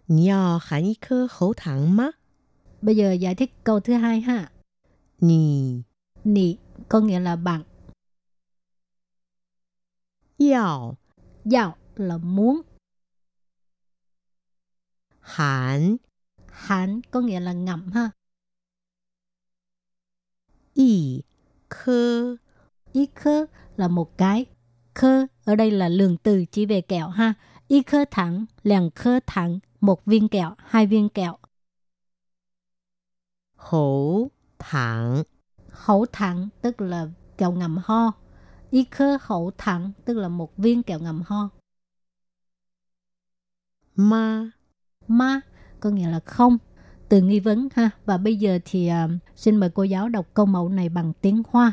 [0.08, 2.10] Nhờ hẳn khơ khẩu thẳng má.
[2.82, 4.52] Bây giờ giải thích câu thứ hai ha.
[5.20, 5.82] Nì.
[6.24, 6.56] Nì
[6.88, 7.62] có nghĩa là bạn.
[10.38, 10.96] Yào.
[11.52, 12.62] Yào là muốn.
[15.20, 15.96] Hẳn.
[16.48, 18.10] Hẳn có nghĩa là ngậm ha.
[20.74, 21.22] Y.
[21.68, 22.36] Khơ
[22.94, 24.46] y khơ là một cái.
[24.94, 27.34] Khơ ở đây là lượng từ chỉ về kẹo ha.
[27.68, 31.36] Y khơ thẳng, làng khơ thẳng, một viên kẹo, hai viên kẹo.
[33.56, 34.28] Hổ
[34.58, 35.22] thẳng.
[35.72, 37.06] Hổ thẳng tức là
[37.38, 38.12] kẹo ngầm ho.
[38.70, 41.50] Y khơ hổ thẳng tức là một viên kẹo ngầm ho.
[43.96, 44.50] Ma.
[45.08, 45.40] Ma
[45.80, 46.58] có nghĩa là không.
[47.08, 47.90] Từ nghi vấn ha.
[48.04, 51.42] Và bây giờ thì uh, xin mời cô giáo đọc câu mẫu này bằng tiếng
[51.48, 51.72] Hoa.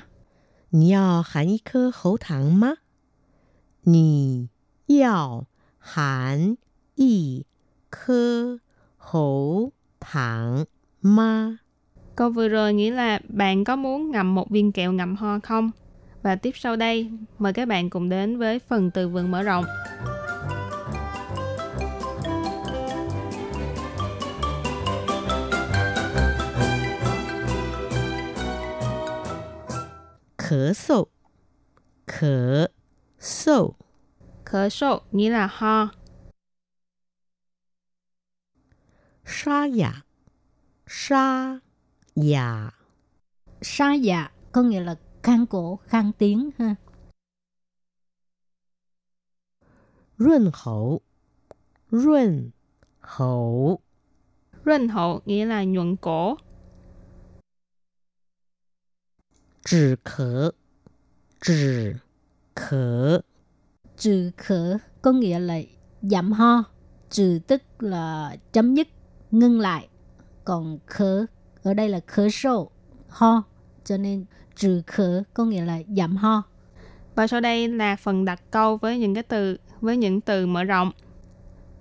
[0.70, 2.74] 你要含一颗喉糖吗？
[3.82, 4.48] 你
[4.86, 5.46] 要
[5.78, 6.56] 含
[6.96, 7.46] 一
[7.90, 8.58] 颗
[8.96, 10.66] 喉糖
[11.00, 11.58] 吗？
[12.16, 15.70] Câu vừa rồi nghĩa là bạn có muốn ngậm một viên kẹo ngậm ho không?
[16.22, 19.64] Và tiếp sau đây, mời các bạn cùng đến với phần từ vựng mở rộng.
[30.50, 31.06] 咳嗽，
[32.06, 32.68] 咳
[33.20, 33.72] 嗽，
[34.44, 35.88] Khở sổ nghĩa là ho.
[39.24, 40.04] 沙哑，
[40.86, 41.60] 沙
[42.14, 42.70] 哑，
[43.60, 46.76] Sa dạ có nghĩa là khang cổ, khang tiếng ha.
[50.16, 51.00] 润喉，
[51.90, 52.52] 润
[53.00, 53.80] 喉，
[54.64, 56.36] Ruân hộ nghĩa là nhuận cổ.
[59.64, 60.52] 止咳，
[61.40, 61.96] 止
[62.54, 63.20] 咳，
[63.98, 65.58] Trừ khở có nghĩa là
[66.02, 66.64] giảm ho.
[67.10, 68.88] Trừ tức là chấm dứt,
[69.30, 69.88] ngưng lại.
[70.44, 71.26] Còn khở
[71.62, 72.70] ở đây là khở sâu,
[73.08, 73.42] ho.
[73.84, 74.24] Cho nên
[74.56, 76.42] trừ khở có nghĩa là giảm ho.
[77.14, 80.64] Và sau đây là phần đặt câu với những cái từ với những từ mở
[80.64, 80.90] rộng.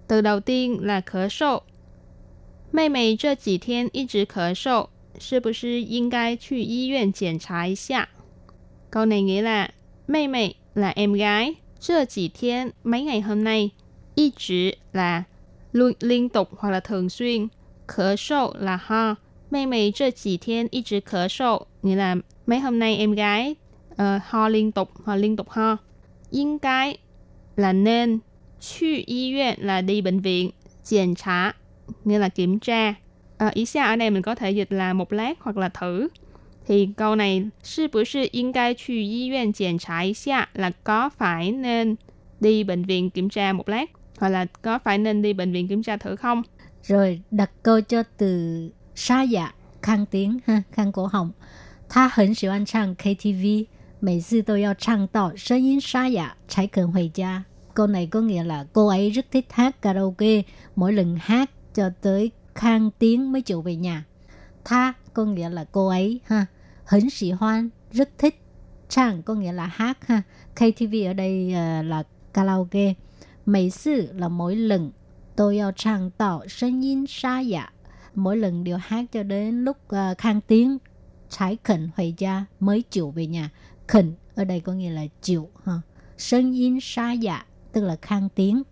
[0.08, 1.64] Từ đầu tiên là khở sổ.
[2.72, 8.09] 妹妹这几天一直咳嗽， 是不是应该去医院检查一下
[8.91, 13.71] ？Câu này nghĩa là em gái，这几天，mấy ngày hôm nay,
[14.15, 15.25] 一直 là
[15.73, 17.49] luôn liên tục hoặc là thường xuyên,
[17.87, 19.17] 咳嗽 là ho.
[19.51, 23.57] Mê mày 这几天一直咳嗽 nghĩa là mấy hôm nay em gái
[23.97, 25.79] ờ, ho liên tục hoặc liên tục ho.
[26.31, 26.97] 应该
[27.57, 28.21] là nên,
[28.61, 30.51] 去医院 là đi bệnh viện,
[30.85, 31.53] kiểm tra
[32.05, 32.95] nghĩa là kiểm tra,
[33.40, 36.08] À, ý xa ở đây mình có thể dịch là một lát hoặc là thử.
[36.68, 41.96] Thì câu này, 是不是应该去医院检查一下 là có phải nên
[42.40, 45.68] đi bệnh viện kiểm tra một lát hoặc là có phải nên đi bệnh viện
[45.68, 46.44] kiểm tra thử không?
[46.84, 51.32] Rồi đặt câu cho từ sa dạ, khang tiếng, ha, khang cổ họng.
[51.90, 53.68] 他很喜欢唱 KTV,
[54.00, 57.46] 每次都要唱到声音沙哑才肯回家.
[57.74, 60.44] Câu này có nghĩa là cô ấy rất thích hát karaoke,
[60.76, 64.06] mỗi lần hát cho tới khang tiếng mới chịu về nhà.
[64.66, 66.46] Tha có nghĩa là cô ấy ha.
[66.86, 68.42] Hấn sĩ hoan, rất thích.
[68.90, 70.22] Trang có nghĩa là hát ha.
[70.54, 72.94] KTV ở đây uh, là karaoke.
[73.46, 74.92] Mấy sự là mỗi lần.
[75.36, 77.70] Tôi yêu trang tạo声音沙哑.
[78.16, 80.78] Mỗi lần đều hát cho đến lúc uh, khang tiếng.
[81.30, 83.50] Trái khẩn hồi gia mới chịu về nhà.
[83.88, 85.74] Khẩn ở đây có nghĩa là chịu ha.
[86.18, 88.64] Sân yên sa dạ tức là khang tiếng.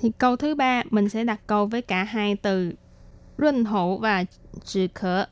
[0.00, 2.72] Thì câu thứ ba mình sẽ đặt câu với cả hai từ
[3.36, 4.26] 润喉và
[4.64, 5.26] 止咳。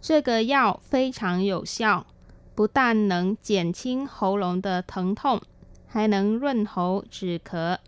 [0.00, 2.06] 这个药非常有效，
[2.54, 5.40] 不但能减轻喉咙的疼痛，
[5.86, 7.78] 还能润喉止咳。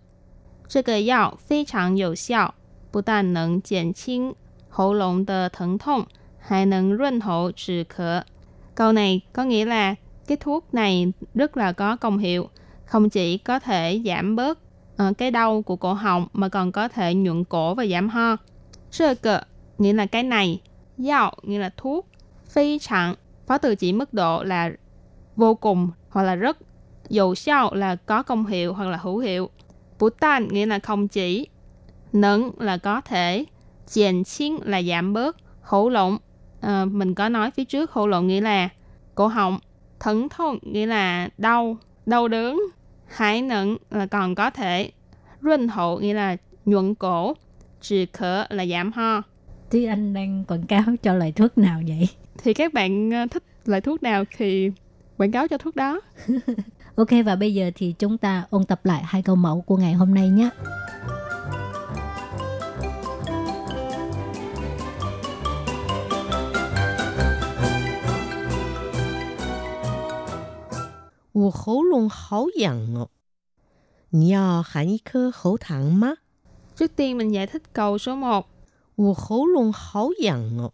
[0.69, 2.55] 这个药非常有效，
[2.91, 4.35] 不但能减轻
[4.69, 6.07] 喉咙的疼痛，
[6.39, 8.25] 还能润喉止咳。
[8.75, 9.95] Câu này có nghĩa là
[10.27, 12.49] cái thuốc này rất là có công hiệu,
[12.87, 14.59] không chỉ có thể giảm bớt
[15.03, 18.37] uh, cái đau của cổ họng mà còn có thể nhuận cổ và giảm ho.
[18.96, 19.16] Sơ
[19.78, 20.62] nghĩa là cái này,
[21.08, 22.08] yao nghĩa là thuốc,
[22.50, 23.16] phi chẳng,
[23.48, 24.72] phó từ chỉ mức độ là
[25.36, 26.58] vô cùng hoặc là rất,
[27.10, 29.50] dầu sao là có công hiệu hoặc là hữu hiệu.
[30.00, 31.48] bù tan nghĩa là không chỉ,
[32.14, 33.46] nâng là có thể,
[33.88, 36.18] chèn chiên là giảm bớt, hổ lộn,
[36.62, 38.70] à, mình có nói phía trước hổ lộn nghĩa là
[39.16, 39.60] cổ họng,
[40.00, 42.62] thấn thông nghĩa là đau, đau đớn,
[43.08, 44.92] hải nẫn là còn có thể,
[45.42, 47.34] rinh hậu nghĩa là nhuận cổ,
[47.88, 49.22] trừ khở là giảm ho.
[49.72, 52.10] Thế anh đang quảng cáo cho loại thuốc nào vậy?
[52.38, 54.72] Thì các bạn ờ, thích loại thuốc nào thì
[55.18, 56.02] quảng cáo cho thuốc đó.
[56.96, 59.94] ok và bây giờ thì chúng ta ôn tập lại hai câu mẫu của ngày
[59.94, 60.50] hôm nay nhé.
[71.34, 73.06] Wo hổ lông hảo yàng.
[74.12, 74.34] Nhi
[74.66, 76.16] hàn y khơ hổ thang ma?
[76.76, 78.48] Trước tiên mình giải thích câu số 1.
[78.98, 80.74] Wo hổ lộn hảo dặn ngọt.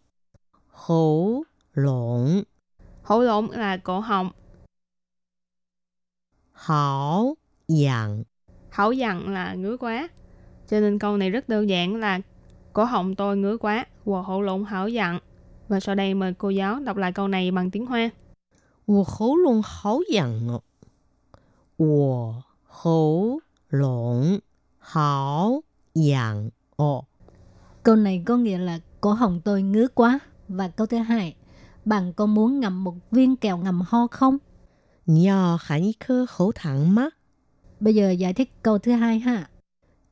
[0.67, 2.43] Hổ lộn.
[3.03, 4.31] Hổ lộn là cổ họng.
[6.51, 7.37] Hảo
[7.67, 8.23] dặn.
[8.69, 10.09] Hảo dặn là ngứa quá.
[10.69, 12.19] Cho nên câu này rất đơn giản là
[12.73, 13.85] cổ họng tôi ngứa quá.
[14.05, 15.19] Wo hổ lộn hảo dặn.
[15.67, 18.09] Và sau đây mời cô giáo đọc lại câu này bằng tiếng Hoa.
[18.87, 20.63] Wo hổ lộn hảo dặn ngọt.
[21.79, 22.33] Wo
[22.67, 24.39] hổ lộn
[24.79, 25.63] hảo
[25.95, 27.01] Yang o.
[27.83, 30.19] Câu này có nghĩa là cổ họng tôi ngứa quá.
[30.47, 31.35] Và câu thứ hai,
[31.85, 34.37] bạn có muốn ngậm một viên kẹo ngậm ho không?
[35.05, 37.09] Nhờ hẳn y khơ khẩu thẳng má.
[37.79, 39.49] Bây giờ giải thích câu thứ hai ha.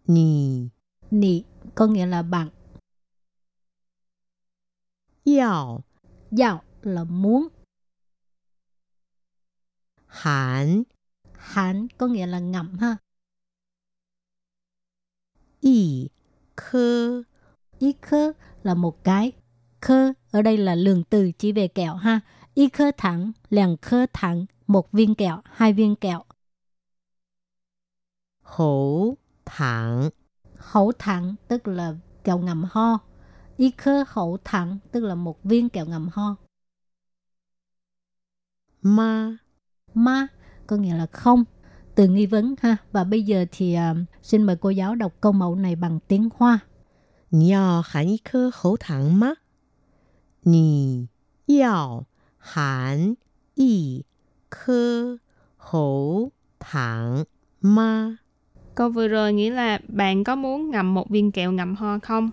[0.07, 0.67] Nì.
[1.11, 1.43] Nì
[1.75, 2.49] có nghĩa là bạn.
[5.25, 5.83] Yào.
[6.39, 7.47] Yào là muốn.
[10.07, 10.83] Hẳn.
[11.33, 12.97] Hẳn có nghĩa là ngậm ha.
[15.61, 16.09] Y.
[16.55, 17.23] Khơ.
[17.79, 18.31] Y khơ
[18.63, 19.31] là một cái.
[19.81, 22.19] Khơ ở đây là lượng từ chỉ về kẹo ha.
[22.53, 26.23] Y khơ thẳng, làng khơ thẳng, một viên kẹo, hai viên kẹo.
[28.41, 30.09] Hổ thẳng.
[30.57, 32.99] Hổ thẳng tức là kẹo ngầm ho.
[33.57, 36.35] Y khơ hổ thẳng tức là một viên kẹo ngầm ho.
[38.81, 39.37] Ma.
[39.93, 40.27] Ma
[40.67, 41.43] có nghĩa là không
[41.95, 42.77] từ nghi vấn ha.
[42.91, 46.29] Và bây giờ thì uh, xin mời cô giáo đọc câu mẫu này bằng tiếng
[46.35, 46.59] Hoa.
[47.31, 47.51] Nì
[47.85, 49.33] hàn y cơ hấu thẳng má?
[50.45, 51.05] Nì
[51.47, 52.05] yào
[52.37, 53.13] hàn
[53.55, 54.03] y
[54.49, 55.17] cơ
[55.57, 57.23] hấu thẳng
[57.61, 58.15] má?
[58.75, 62.29] Câu vừa rồi nghĩa là bạn có muốn ngậm một viên kẹo ngậm ho không?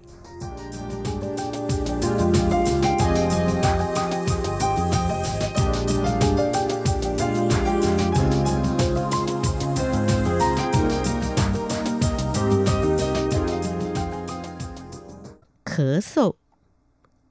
[15.76, 16.34] 咳嗽，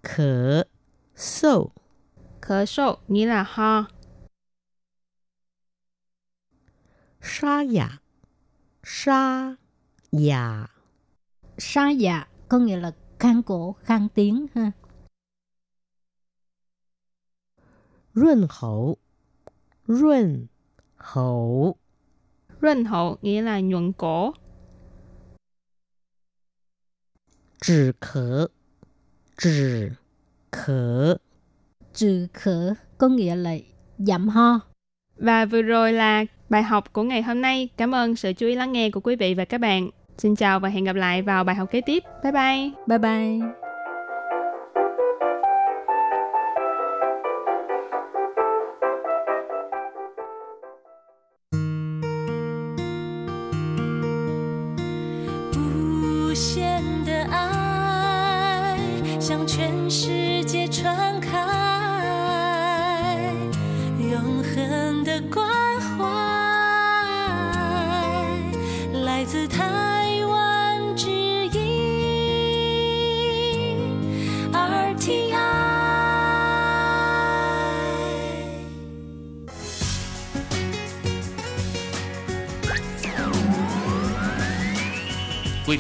[0.02, 0.64] 咳
[1.16, 1.70] 嗽，
[2.40, 3.84] 咳嗽 nghĩa là ho.
[7.22, 7.88] Sa dạ,
[8.82, 9.54] sa
[10.12, 10.66] dạ.
[11.58, 14.72] Sa dạ có nghĩa là khang cổ, khang tiếng ha.
[18.14, 18.96] Ruân hậu,
[19.88, 20.46] ruân
[20.96, 21.76] hậu.
[22.62, 24.32] Ruân hậu nghĩa là nhuận cổ.
[27.65, 28.47] 止咳
[29.37, 29.89] ，trừ
[30.51, 31.17] khở.
[31.93, 33.55] Trừ khở có nghĩa là
[33.97, 34.59] giảm ho.
[35.17, 37.69] Và vừa rồi là bài học của ngày hôm nay.
[37.77, 39.89] Cảm ơn sự chú ý lắng nghe của quý vị và các bạn.
[40.17, 42.03] Xin chào và hẹn gặp lại vào bài học kế tiếp.
[42.23, 42.71] Bye bye.
[42.87, 43.64] Bye bye.
[59.45, 60.24] 全是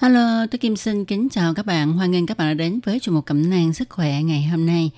[0.00, 1.92] Hello, tôi Kim xin kính chào các bạn.
[1.92, 4.66] Hoan nghênh các bạn đã đến với chương mục cẩm nang sức khỏe ngày hôm
[4.66, 4.90] nay.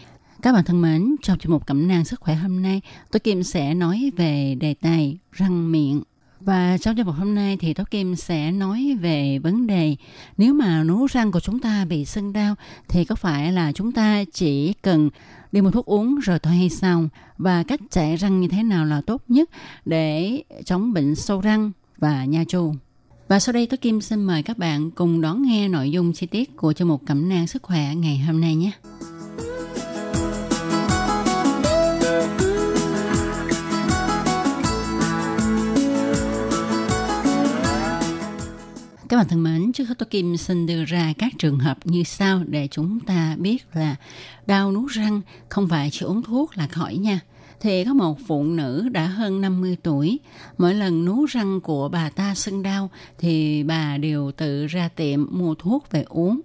[0.43, 3.43] Các bạn thân mến, trong chương mục cẩm nang sức khỏe hôm nay, tôi Kim
[3.43, 6.03] sẽ nói về đề tài răng miệng.
[6.41, 9.97] Và trong chương mục hôm nay thì tôi Kim sẽ nói về vấn đề
[10.38, 12.55] nếu mà nú răng của chúng ta bị sưng đau
[12.88, 15.11] thì có phải là chúng ta chỉ cần
[15.53, 17.09] đi mua thuốc uống rồi thôi hay sao?
[17.38, 19.51] Và cách chạy răng như thế nào là tốt nhất
[19.85, 22.75] để chống bệnh sâu răng và nha chu?
[23.33, 26.27] Và sau đây Tố Kim xin mời các bạn cùng đón nghe nội dung chi
[26.27, 28.71] tiết của chương mục Cẩm nang sức khỏe ngày hôm nay nhé.
[39.09, 42.03] Các bạn thân mến, trước hết tôi Kim xin đưa ra các trường hợp như
[42.03, 43.97] sau để chúng ta biết là
[44.47, 47.21] đau nút răng không phải chỉ uống thuốc là khỏi nha.
[47.62, 50.18] Thì có một phụ nữ đã hơn 50 tuổi,
[50.59, 55.27] mỗi lần nú răng của bà ta sưng đau thì bà đều tự ra tiệm
[55.31, 56.40] mua thuốc về uống.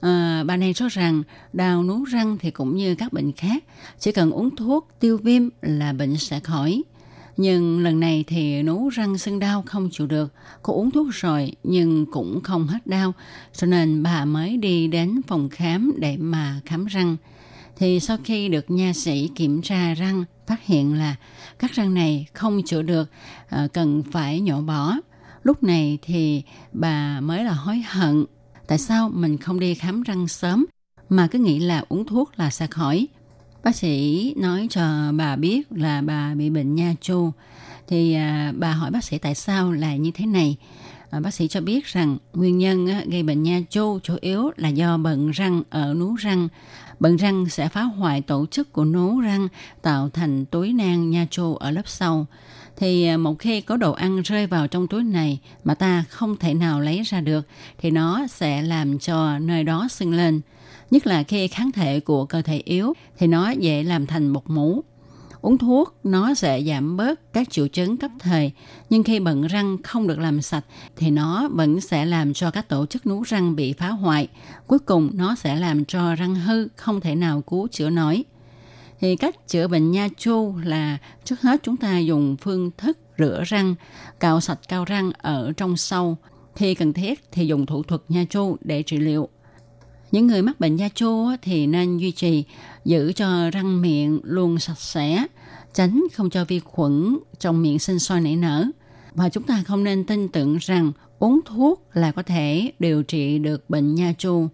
[0.00, 1.22] À, bà này cho rằng
[1.52, 3.64] đau nú răng thì cũng như các bệnh khác,
[3.98, 6.82] chỉ cần uống thuốc tiêu viêm là bệnh sẽ khỏi.
[7.36, 10.32] Nhưng lần này thì nú răng sưng đau không chịu được.
[10.62, 13.12] Cô uống thuốc rồi nhưng cũng không hết đau.
[13.52, 17.16] Cho nên bà mới đi đến phòng khám để mà khám răng.
[17.76, 21.14] Thì sau khi được nha sĩ kiểm tra răng, phát hiện là
[21.58, 23.10] các răng này không chữa được,
[23.48, 24.96] à, cần phải nhổ bỏ.
[25.42, 28.24] Lúc này thì bà mới là hối hận.
[28.66, 30.66] Tại sao mình không đi khám răng sớm
[31.08, 33.06] mà cứ nghĩ là uống thuốc là sẽ khỏi?
[33.64, 37.30] Bác sĩ nói cho bà biết là bà bị bệnh nha chu.
[37.88, 40.56] Thì à, bà hỏi bác sĩ tại sao là như thế này.
[41.10, 44.68] À, bác sĩ cho biết rằng nguyên nhân gây bệnh nha chu chủ yếu là
[44.68, 46.48] do bận răng ở nú răng.
[47.02, 49.48] Bận răng sẽ phá hoại tổ chức của nố răng,
[49.82, 52.26] tạo thành túi nang nha chu ở lớp sau.
[52.76, 56.36] Thì à, một khi có đồ ăn rơi vào trong túi này mà ta không
[56.36, 57.46] thể nào lấy ra được,
[57.78, 60.40] thì nó sẽ làm cho nơi đó sưng lên
[60.90, 64.50] nhất là khi kháng thể của cơ thể yếu, thì nó dễ làm thành một
[64.50, 64.84] mũ.
[65.42, 68.52] Uống thuốc nó sẽ giảm bớt các triệu chứng cấp thời,
[68.90, 70.64] nhưng khi bận răng không được làm sạch
[70.96, 74.28] thì nó vẫn sẽ làm cho các tổ chức nú răng bị phá hoại.
[74.66, 78.24] Cuối cùng nó sẽ làm cho răng hư không thể nào cứu chữa nổi.
[79.00, 83.42] Thì cách chữa bệnh nha chu là trước hết chúng ta dùng phương thức rửa
[83.46, 83.74] răng,
[84.20, 86.16] cạo sạch cao răng ở trong sâu.
[86.56, 89.28] Khi cần thiết thì dùng thủ thuật nha chu để trị liệu.
[90.10, 92.44] Những người mắc bệnh nha chu thì nên duy trì
[92.84, 95.26] giữ cho răng miệng luôn sạch sẽ,
[95.74, 98.66] tránh không cho vi khuẩn trong miệng sinh sôi nảy nở.
[99.14, 103.38] Và chúng ta không nên tin tưởng rằng uống thuốc là có thể điều trị
[103.38, 104.48] được bệnh nha chu.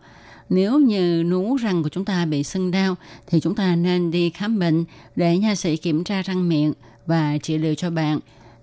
[0.48, 2.94] Nếu như nú răng của chúng ta bị sưng đau
[3.26, 4.84] thì chúng ta nên đi khám bệnh
[5.16, 6.72] để nha sĩ kiểm tra răng miệng
[7.06, 8.18] và trị liệu cho bạn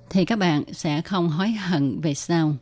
[0.09, 2.55] thì các bạn sẽ không hối hận về sau.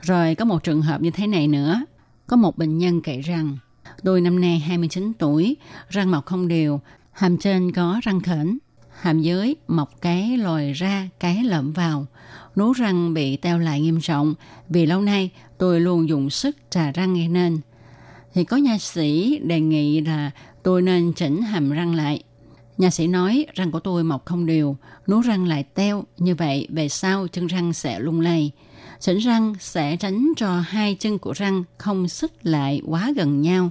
[0.00, 1.84] Rồi có một trường hợp như thế này nữa.
[2.26, 3.58] Có một bệnh nhân kể rằng
[4.04, 5.56] tôi năm nay 29 tuổi,
[5.88, 6.80] răng mọc không đều,
[7.12, 8.58] hàm trên có răng khểnh,
[9.00, 12.06] hàm dưới mọc cái lồi ra, cái lợm vào.
[12.56, 14.34] Nú răng bị teo lại nghiêm trọng
[14.68, 17.58] vì lâu nay tôi luôn dùng sức trà răng gây nên.
[18.34, 20.30] Thì có nha sĩ đề nghị là
[20.62, 22.22] tôi nên chỉnh hàm răng lại.
[22.78, 24.76] Nha sĩ nói răng của tôi mọc không đều,
[25.06, 28.52] nú răng lại teo, như vậy về sau chân răng sẽ lung lay.
[29.00, 33.70] Chỉnh răng sẽ tránh cho hai chân của răng không xích lại quá gần nhau.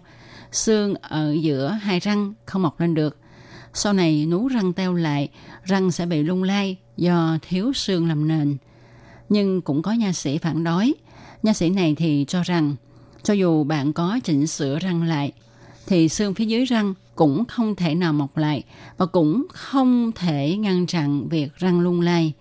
[0.51, 3.17] Xương ở giữa hai răng không mọc lên được.
[3.73, 5.29] Sau này nú răng teo lại,
[5.63, 8.57] răng sẽ bị lung lay do thiếu xương làm nền.
[9.29, 10.93] Nhưng cũng có nha sĩ phản đối.
[11.43, 12.75] Nha sĩ này thì cho rằng,
[13.23, 15.31] cho dù bạn có chỉnh sửa răng lại,
[15.87, 18.63] thì xương phía dưới răng cũng không thể nào mọc lại
[18.97, 22.33] và cũng không thể ngăn chặn việc răng lung lay.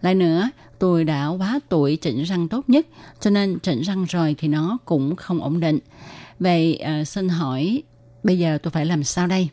[0.00, 2.86] Lại nữa, tôi đã quá tuổi chỉnh răng tốt nhất,
[3.20, 5.78] cho nên chỉnh răng rồi thì nó cũng không ổn định.
[6.40, 7.82] Vậy à, xin hỏi,
[8.22, 9.48] bây giờ tôi phải làm sao đây?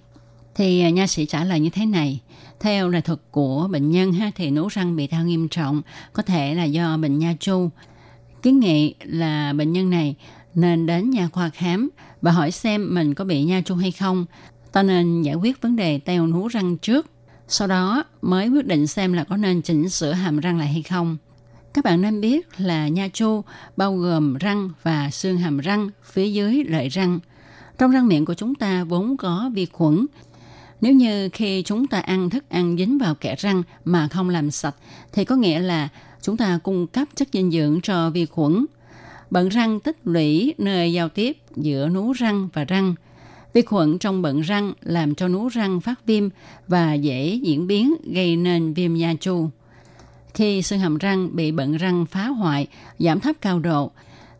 [0.56, 2.20] Thì à, nha sĩ trả lời như thế này.
[2.60, 5.82] Theo là thuật của bệnh nhân ha, thì nốt răng bị đau nghiêm trọng,
[6.14, 7.70] có thể là do bệnh nha chu.
[8.42, 10.16] Kiến nghị là bệnh nhân này
[10.54, 11.90] nên đến nha khoa khám
[12.22, 14.26] và hỏi xem mình có bị nha chu hay không.
[14.72, 17.08] Ta nên giải quyết vấn đề teo nú răng trước
[17.48, 20.84] sau đó, mới quyết định xem là có nên chỉnh sửa hàm răng lại hay
[20.84, 21.18] không.
[21.74, 23.44] Các bạn nên biết là nha chu
[23.78, 27.20] bao gồm răng và xương hàm răng phía dưới lợi răng.
[27.78, 30.06] Trong răng miệng của chúng ta vốn có vi khuẩn.
[30.82, 34.52] Nếu như khi chúng ta ăn thức ăn dính vào kẽ răng mà không làm
[34.52, 34.76] sạch,
[35.14, 35.90] thì có nghĩa là
[36.22, 38.66] chúng ta cung cấp chất dinh dưỡng cho vi khuẩn.
[39.30, 42.96] Bận răng tích lũy nơi giao tiếp giữa nú răng và răng–
[43.56, 46.30] Vi khuẩn trong bận răng làm cho nú răng phát viêm
[46.68, 49.50] và dễ diễn biến gây nên viêm nha chu.
[50.34, 52.68] Khi xương hàm răng bị bận răng phá hoại,
[53.00, 53.92] giảm thấp cao độ,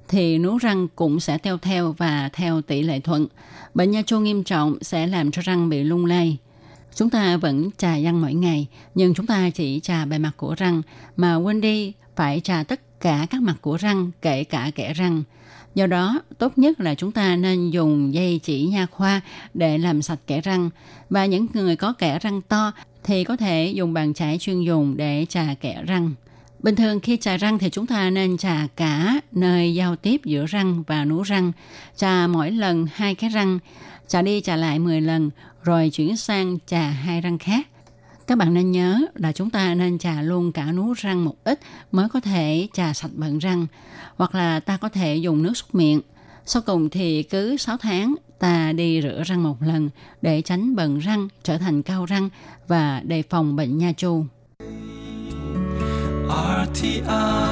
[0.08, 3.28] thì nú răng cũng sẽ teo theo và theo tỷ lệ thuận.
[3.74, 6.38] Bệnh nha chu nghiêm trọng sẽ làm cho răng bị lung lay.
[6.96, 10.56] Chúng ta vẫn trà răng mỗi ngày, nhưng chúng ta chỉ trà bề mặt của
[10.58, 10.82] răng,
[11.18, 15.24] mà quên đi phải trà tất cả các mặt của răng, kể cả kẽ răng.
[15.76, 19.22] Do đó, tốt nhất là chúng ta nên dùng dây chỉ nha khoa
[19.54, 20.70] để làm sạch kẽ răng.
[21.10, 22.72] Và những người có kẽ răng to
[23.04, 26.12] thì có thể dùng bàn chải chuyên dùng để trà kẽ răng.
[26.60, 30.46] Bình thường khi trà răng thì chúng ta nên trà cả nơi giao tiếp giữa
[30.46, 31.52] răng và nú răng.
[31.96, 33.60] trà mỗi lần hai cái răng,
[34.08, 35.30] trà đi trà lại 10 lần
[35.64, 37.68] rồi chuyển sang trà hai răng khác.
[38.28, 41.60] Các bạn nên nhớ là chúng ta nên chà luôn cả nú răng một ít
[41.92, 43.68] mới có thể chà sạch bận răng.
[44.16, 46.02] Hoặc là ta có thể dùng nước súc miệng.
[46.46, 49.90] Sau cùng thì cứ 6 tháng ta đi rửa răng một lần
[50.22, 52.30] để tránh bận răng trở thành cao răng
[52.68, 54.26] và đề phòng bệnh nha chu.
[56.66, 57.46] RTI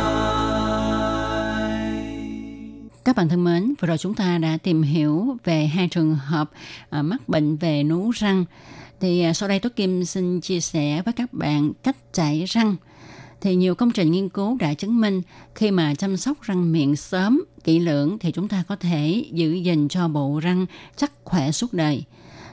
[3.05, 6.51] các bạn thân mến, vừa rồi chúng ta đã tìm hiểu về hai trường hợp
[6.89, 8.45] à, mắc bệnh về nú răng
[9.03, 12.75] thì à, sau đây Tố Kim xin chia sẻ với các bạn cách chải răng.
[13.41, 15.21] Thì nhiều công trình nghiên cứu đã chứng minh
[15.55, 19.53] khi mà chăm sóc răng miệng sớm, kỹ lưỡng thì chúng ta có thể giữ
[19.53, 22.03] gìn cho bộ răng chắc khỏe suốt đời.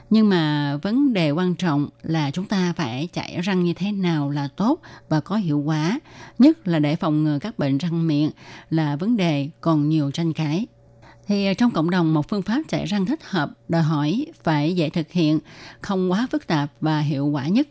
[0.09, 4.29] Nhưng mà vấn đề quan trọng là chúng ta phải chải răng như thế nào
[4.29, 5.99] là tốt và có hiệu quả,
[6.39, 8.31] nhất là để phòng ngừa các bệnh răng miệng
[8.69, 10.67] là vấn đề còn nhiều tranh cãi
[11.27, 14.75] thì ờ, trong cộng đồng một phương pháp chạy răng thích hợp đòi hỏi phải
[14.75, 15.39] dễ thực hiện,
[15.81, 17.67] không quá phức tạp và hiệu quả nhất.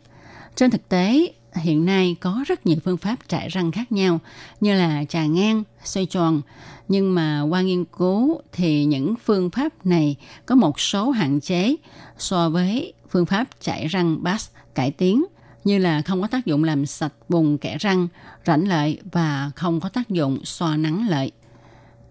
[0.55, 4.19] Trên thực tế, hiện nay có rất nhiều phương pháp chải răng khác nhau
[4.59, 6.41] như là trà ngang, xoay tròn.
[6.87, 11.75] Nhưng mà qua nghiên cứu thì những phương pháp này có một số hạn chế
[12.17, 15.25] so với phương pháp chải răng bass cải tiến
[15.63, 18.07] như là không có tác dụng làm sạch vùng kẽ răng,
[18.45, 21.31] rãnh lợi và không có tác dụng xoa nắng lợi.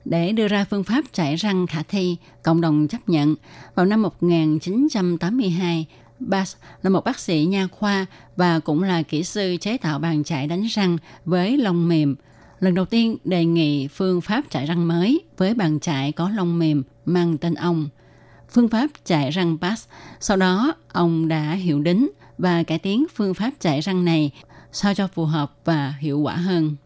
[0.04, 3.34] Để đưa ra phương pháp chải răng khả thi, cộng đồng chấp nhận.
[3.74, 5.86] Vào năm 1982,
[6.18, 10.24] Bass là một bác sĩ nha khoa và cũng là kỹ sư chế tạo bàn
[10.24, 12.16] chải đánh răng với lông mềm.
[12.60, 16.58] Lần đầu tiên đề nghị phương pháp chải răng mới với bàn chải có lông
[16.58, 17.88] mềm mang tên ông.
[18.50, 19.88] Phương pháp chải răng Bass.
[20.20, 24.30] Sau đó, ông đã hiệu đính và cải tiến phương pháp chải răng này
[24.72, 26.76] sao cho phù hợp và hiệu quả hơn.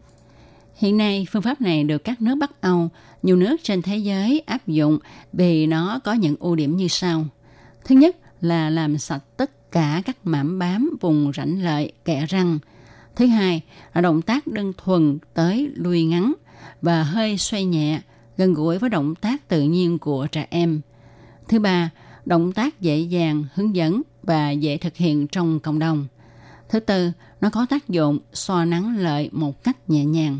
[0.75, 2.89] Hiện nay, phương pháp này được các nước Bắc Âu,
[3.23, 4.99] nhiều nước trên thế giới áp dụng
[5.33, 7.25] vì nó có những ưu điểm như sau.
[7.85, 12.59] Thứ nhất là làm sạch tất cả các mảm bám vùng rãnh lợi, kẽ răng.
[13.15, 13.61] Thứ hai
[13.93, 16.33] là động tác đơn thuần tới lùi ngắn
[16.81, 18.01] và hơi xoay nhẹ,
[18.37, 20.81] gần gũi với động tác tự nhiên của trẻ em.
[21.47, 21.89] Thứ ba,
[22.25, 26.07] động tác dễ dàng, hướng dẫn và dễ thực hiện trong cộng đồng.
[26.69, 27.11] Thứ tư,
[27.41, 30.39] nó có tác dụng xoa nắng lợi một cách nhẹ nhàng.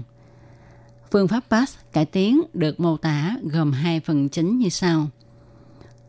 [1.12, 5.08] Phương pháp PASS cải tiến được mô tả gồm hai phần chính như sau.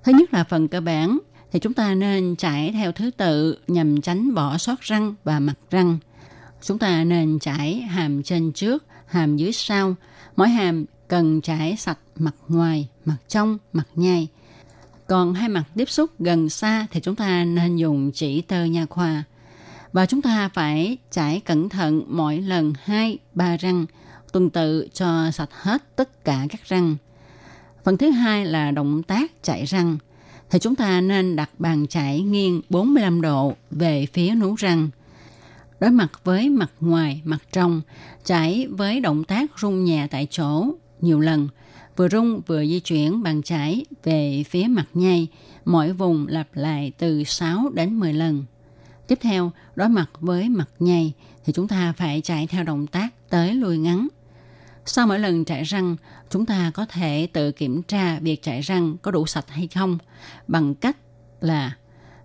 [0.05, 1.19] Thứ nhất là phần cơ bản
[1.53, 5.55] thì chúng ta nên chải theo thứ tự nhằm tránh bỏ sót răng và mặt
[5.71, 5.99] răng.
[6.63, 9.95] Chúng ta nên chải hàm trên trước, hàm dưới sau.
[10.37, 14.29] Mỗi hàm cần chải sạch mặt ngoài, mặt trong, mặt nhai.
[15.07, 18.87] Còn hai mặt tiếp xúc gần xa thì chúng ta nên dùng chỉ tơ nha
[18.91, 19.25] khoa.
[19.93, 23.87] Và chúng ta phải chải cẩn thận mỗi lần hai ba răng
[24.37, 26.97] tuần tự cho sạch hết tất cả các răng.
[27.85, 29.99] Phần thứ hai là động tác chải răng.
[30.51, 34.89] thì chúng ta nên đặt bàn chải nghiêng 45 độ về phía nú răng.
[35.81, 37.83] Đối mặt với mặt ngoài, mặt trong,
[38.25, 40.67] chải với động tác rung nhẹ tại chỗ
[41.01, 41.49] nhiều lần,
[41.97, 45.27] vừa rung vừa di chuyển bàn chải về phía mặt nhai,
[45.65, 48.45] mỗi vùng lặp lại từ 6 đến 10 lần.
[49.07, 51.13] Tiếp theo, đối mặt với mặt nhai
[51.45, 54.09] thì chúng ta phải chạy theo động tác tới lùi ngắn.
[54.87, 55.97] Sau mỗi lần chạy răng,
[56.31, 59.99] chúng ta có thể tự kiểm tra việc chạy răng có đủ sạch hay không
[60.49, 60.97] bằng cách
[61.41, 61.77] là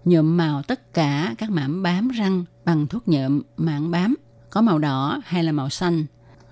[0.06, 4.16] nhuộm màu tất cả các mảng bám răng bằng thuốc nhuộm mảng bám
[4.50, 6.06] có màu đỏ hay là màu xanh.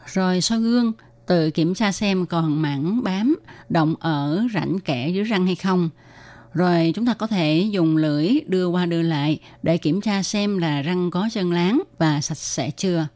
[0.06, 0.94] Rồi soi gương
[1.26, 3.40] tự kiểm tra xem còn mảng bám
[3.70, 5.90] động ở rãnh kẽ dưới răng hay không.
[6.54, 10.58] Rồi chúng ta có thể dùng lưỡi đưa qua đưa lại để kiểm tra xem
[10.58, 13.08] là răng có chân láng và sạch sẽ chưa.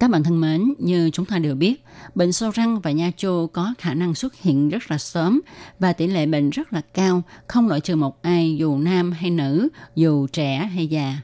[0.00, 1.84] Các bạn thân mến, như chúng ta đều biết,
[2.14, 5.40] bệnh sâu răng và nha chô có khả năng xuất hiện rất là sớm
[5.78, 9.30] và tỷ lệ bệnh rất là cao, không loại trừ một ai dù nam hay
[9.30, 11.16] nữ, dù trẻ hay già.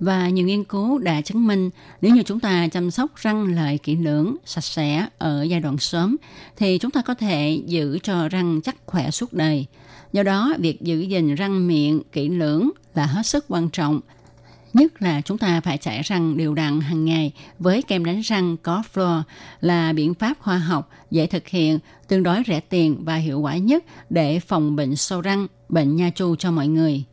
[0.00, 3.78] Và nhiều nghiên cứu đã chứng minh nếu như chúng ta chăm sóc răng lợi
[3.78, 6.16] kỹ lưỡng, sạch sẽ ở giai đoạn sớm
[6.56, 9.66] thì chúng ta có thể giữ cho răng chắc khỏe suốt đời.
[10.12, 14.00] Do đó, việc giữ gìn răng miệng kỹ lưỡng là hết sức quan trọng
[14.74, 18.56] Nhất là chúng ta phải chải răng đều đặn hàng ngày với kem đánh răng
[18.62, 19.22] có fluor
[19.60, 23.56] là biện pháp khoa học, dễ thực hiện, tương đối rẻ tiền và hiệu quả
[23.56, 27.04] nhất để phòng bệnh sâu răng, bệnh nha chu cho mọi người.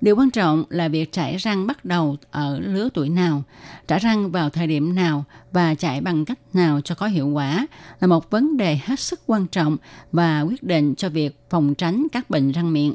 [0.00, 3.42] Điều quan trọng là việc chải răng bắt đầu ở lứa tuổi nào,
[3.88, 7.66] trả răng vào thời điểm nào và chải bằng cách nào cho có hiệu quả
[8.00, 9.76] là một vấn đề hết sức quan trọng
[10.12, 12.94] và quyết định cho việc phòng tránh các bệnh răng miệng.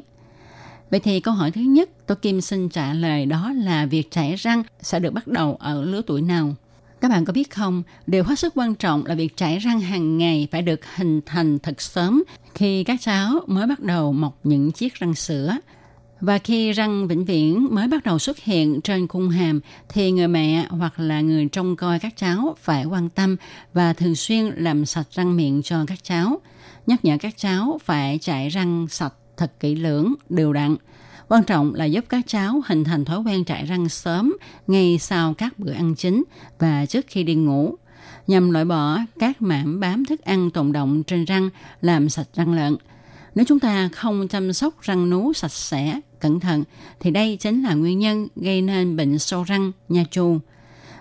[0.90, 4.34] Vậy thì câu hỏi thứ nhất tôi Kim xin trả lời đó là việc chảy
[4.34, 6.54] răng sẽ được bắt đầu ở lứa tuổi nào?
[7.00, 10.18] Các bạn có biết không, điều hết sức quan trọng là việc chảy răng hàng
[10.18, 12.24] ngày phải được hình thành thật sớm
[12.54, 15.56] khi các cháu mới bắt đầu mọc những chiếc răng sữa.
[16.20, 20.28] Và khi răng vĩnh viễn mới bắt đầu xuất hiện trên cung hàm thì người
[20.28, 23.36] mẹ hoặc là người trông coi các cháu phải quan tâm
[23.74, 26.40] và thường xuyên làm sạch răng miệng cho các cháu.
[26.86, 30.76] Nhắc nhở các cháu phải chải răng sạch thật kỹ lưỡng, đều đặn.
[31.28, 35.34] Quan trọng là giúp các cháu hình thành thói quen trải răng sớm ngay sau
[35.34, 36.24] các bữa ăn chính
[36.58, 37.74] và trước khi đi ngủ
[38.26, 42.54] nhằm loại bỏ các mảng bám thức ăn tồn động trên răng làm sạch răng
[42.54, 42.76] lợn.
[43.34, 46.64] Nếu chúng ta không chăm sóc răng nú sạch sẽ, cẩn thận
[47.00, 50.38] thì đây chính là nguyên nhân gây nên bệnh sâu răng, nha chu.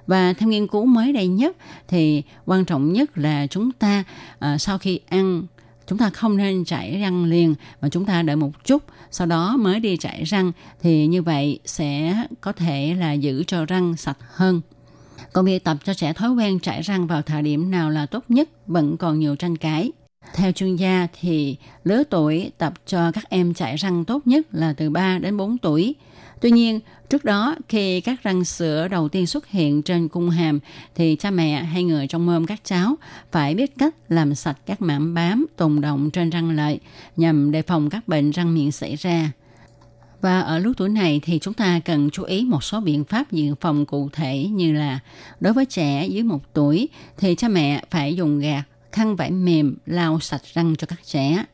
[0.08, 1.58] Và theo nghiên cứu mới đây nhất
[1.88, 4.04] thì quan trọng nhất là chúng ta
[4.38, 5.44] uh, sau khi ăn
[5.88, 9.58] chúng ta không nên chảy răng liền, mà chúng ta đợi một chút, sau đó
[9.58, 14.18] mới đi chảy răng, thì như vậy sẽ có thể là giữ cho răng sạch
[14.34, 14.62] hơn
[15.34, 18.24] còn việc tập cho trẻ thói quen chảy răng vào thời điểm nào là tốt
[18.30, 19.92] nhất vẫn còn nhiều tranh cãi
[20.34, 24.74] theo chuyên gia thì lứa tuổi tập cho các em chảy răng tốt nhất là
[24.74, 25.96] từ 3 đến 4 tuổi.
[26.46, 26.80] Tuy nhiên,
[27.10, 30.60] Trước đó, khi các răng sữa đầu tiên xuất hiện trên cung hàm,
[30.96, 32.96] thì cha mẹ hay người trong mơm các cháu
[33.32, 36.80] phải biết cách làm sạch các mảng bám tồn động trên răng lợi
[37.18, 39.32] nhằm đề phòng các bệnh răng miệng xảy ra.
[40.22, 43.32] Và ở lứa tuổi này thì chúng ta cần chú ý một số biện pháp
[43.32, 45.00] dự phòng cụ thể như là
[45.40, 49.78] đối với trẻ dưới một tuổi thì cha mẹ phải dùng gạt, khăn vải mềm
[49.86, 51.46] lau sạch răng cho các trẻ.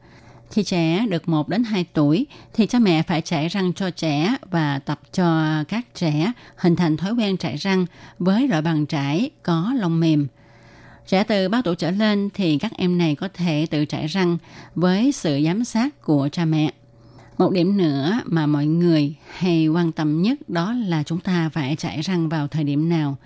[0.52, 4.36] Khi trẻ được 1 đến 2 tuổi thì cha mẹ phải chải răng cho trẻ
[4.52, 7.86] và tập cho các trẻ hình thành thói quen chải răng
[8.20, 10.28] với loại bàn chải có lông mềm.
[11.08, 14.38] Trẻ từ 3 tuổi trở lên thì các em này có thể tự chải răng
[14.76, 16.72] với sự giám sát của cha mẹ.
[17.38, 21.76] Một điểm nữa mà mọi người hay quan tâm nhất đó là chúng ta phải
[21.76, 23.18] chải răng vào thời điểm nào.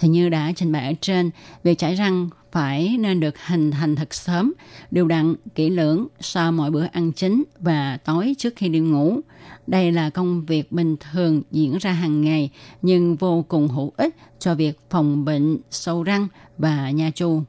[0.00, 1.30] Thì như đã trình bày ở trên,
[1.62, 4.52] việc chải răng phải nên được hình thành thật sớm,
[4.90, 9.20] đều đặn, kỹ lưỡng sau mỗi bữa ăn chính và tối trước khi đi ngủ.
[9.66, 12.50] Đây là công việc bình thường diễn ra hàng ngày
[12.82, 16.28] nhưng vô cùng hữu ích cho việc phòng bệnh sâu răng
[16.58, 17.42] và nha chu.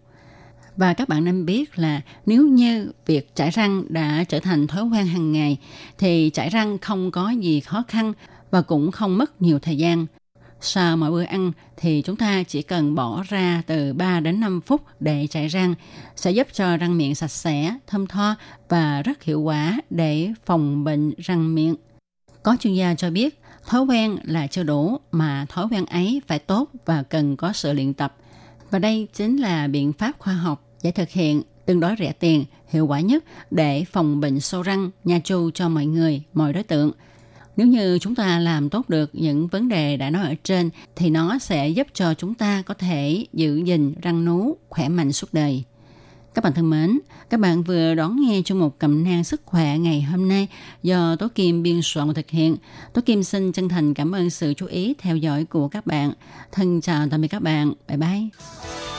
[0.78, 4.84] Và các bạn nên biết là nếu như việc chải răng đã trở thành thói
[4.84, 5.58] quen hàng ngày
[5.98, 8.14] thì chải răng không có gì khó khăn
[8.52, 10.06] và cũng không mất nhiều thời gian
[10.62, 14.62] sau mỗi bữa ăn thì chúng ta chỉ cần bỏ ra từ 3 đến 5
[14.62, 15.76] phút để chải răng
[16.16, 18.36] sẽ giúp cho răng miệng sạch sẽ, thơm tho
[18.70, 21.76] và rất hiệu quả để phòng bệnh răng miệng.
[22.44, 26.40] Có chuyên gia cho biết thói quen là chưa đủ mà thói quen ấy phải
[26.40, 28.16] tốt và cần có sự luyện tập.
[28.72, 32.46] Và đây chính là biện pháp khoa học để thực hiện tương đối rẻ tiền,
[32.68, 36.64] hiệu quả nhất để phòng bệnh sâu răng, nha chu cho mọi người, mọi đối
[36.64, 36.92] tượng–
[37.60, 41.10] nếu như chúng ta làm tốt được những vấn đề đã nói ở trên thì
[41.10, 45.34] nó sẽ giúp cho chúng ta có thể giữ gìn răng nú khỏe mạnh suốt
[45.34, 45.64] đời.
[46.34, 47.00] Các bạn thân mến,
[47.30, 50.48] các bạn vừa đón nghe trong một cẩm nang sức khỏe ngày hôm nay
[50.84, 52.58] do Tố Kim biên soạn và thực hiện.
[52.94, 56.14] Tố Kim xin chân thành cảm ơn sự chú ý theo dõi của các bạn.
[56.52, 57.74] Thân chào tạm biệt các bạn.
[57.88, 58.99] Bye bye.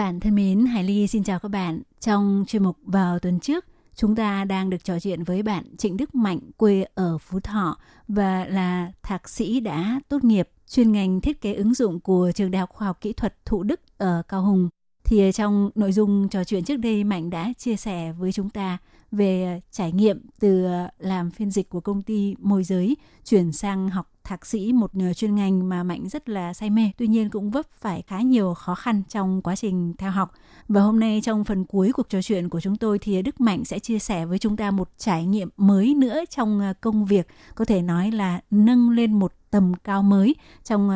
[0.00, 1.82] Bạn thân mến, Hải Ly xin chào các bạn.
[2.00, 5.96] Trong chuyên mục vào tuần trước, chúng ta đang được trò chuyện với bạn Trịnh
[5.96, 7.78] Đức Mạnh quê ở Phú Thọ
[8.08, 12.50] và là thạc sĩ đã tốt nghiệp chuyên ngành thiết kế ứng dụng của trường
[12.50, 14.68] Đại học Khoa học Kỹ thuật Thụ Đức ở Cao Hùng.
[15.10, 18.78] Thì trong nội dung trò chuyện trước đây Mạnh đã chia sẻ với chúng ta
[19.12, 23.52] về ờ, trải nghiệm từ ờ, làm phiên dịch của công ty môi giới chuyển
[23.52, 27.06] sang học thạc sĩ một ờ, chuyên ngành mà Mạnh rất là say mê, tuy
[27.06, 30.32] nhiên cũng vấp phải khá nhiều khó khăn trong quá trình theo học.
[30.68, 33.64] Và hôm nay trong phần cuối cuộc trò chuyện của chúng tôi thì Đức Mạnh
[33.64, 37.64] sẽ chia sẻ với chúng ta một trải nghiệm mới nữa trong công việc, có
[37.64, 40.34] thể nói là nâng lên một tầm cao mới
[40.64, 40.90] trong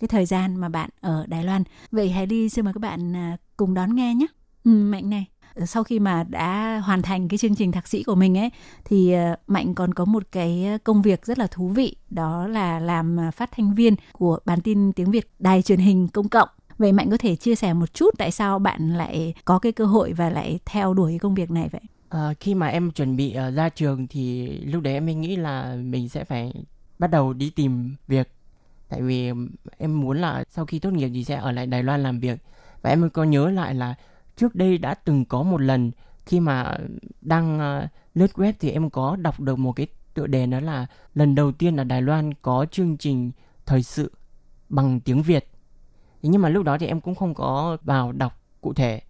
[0.00, 1.62] cái thời gian mà bạn ở Đài Loan.
[1.92, 4.26] Vậy hãy đi xin mời các bạn à, cùng đón nghe nhé.
[4.64, 5.26] Ừ, Mạnh này
[5.66, 8.50] sau khi mà đã hoàn thành cái chương trình thạc sĩ của mình ấy
[8.84, 12.80] thì à, mạnh còn có một cái công việc rất là thú vị đó là
[12.80, 16.48] làm à, phát thanh viên của bản tin tiếng việt đài truyền hình công cộng
[16.78, 19.84] vậy mạnh có thể chia sẻ một chút tại sao bạn lại có cái cơ
[19.84, 23.16] hội và lại theo đuổi cái công việc này vậy à, khi mà em chuẩn
[23.16, 26.52] bị uh, ra trường thì lúc đấy em mới nghĩ là mình sẽ phải
[26.98, 28.28] bắt đầu đi tìm việc
[28.88, 29.32] tại vì
[29.78, 32.38] em muốn là sau khi tốt nghiệp thì sẽ ở lại đài loan làm việc
[32.82, 33.94] và em có nhớ lại là
[34.36, 35.90] trước đây đã từng có một lần
[36.26, 36.76] khi mà
[37.20, 40.86] đang ờ, lướt web thì em có đọc được một cái tựa đề đó là
[41.14, 43.30] lần đầu tiên ở Đài Loan có chương trình
[43.66, 44.12] thời sự
[44.68, 45.48] bằng tiếng Việt.
[46.22, 49.00] Nhưng mà lúc đó thì em cũng không có vào đọc cụ thể.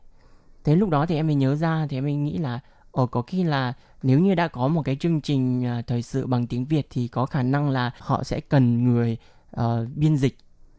[0.64, 2.61] Thế lúc đó thì em mới nhớ ra thì em mới nghĩ là
[2.93, 3.72] ở có khi là
[4.03, 7.09] nếu như đã có một cái chương trình ờ, thời sự bằng tiếng Việt thì
[7.09, 9.16] có khả năng là họ sẽ cần người
[9.61, 10.37] uh, biên dịch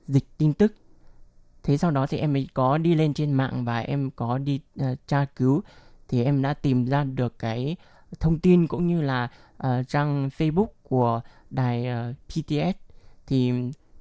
[0.08, 0.74] dịch tin tức.
[1.64, 4.60] Thế sau đó thì em mới có đi lên trên mạng và em có đi
[4.82, 5.62] uh, tra cứu.
[6.08, 7.76] Thì em đã tìm ra được cái
[8.20, 9.30] thông tin cũng như là
[9.68, 12.78] uh, trang Facebook của đài uh, PTS
[13.28, 13.52] thì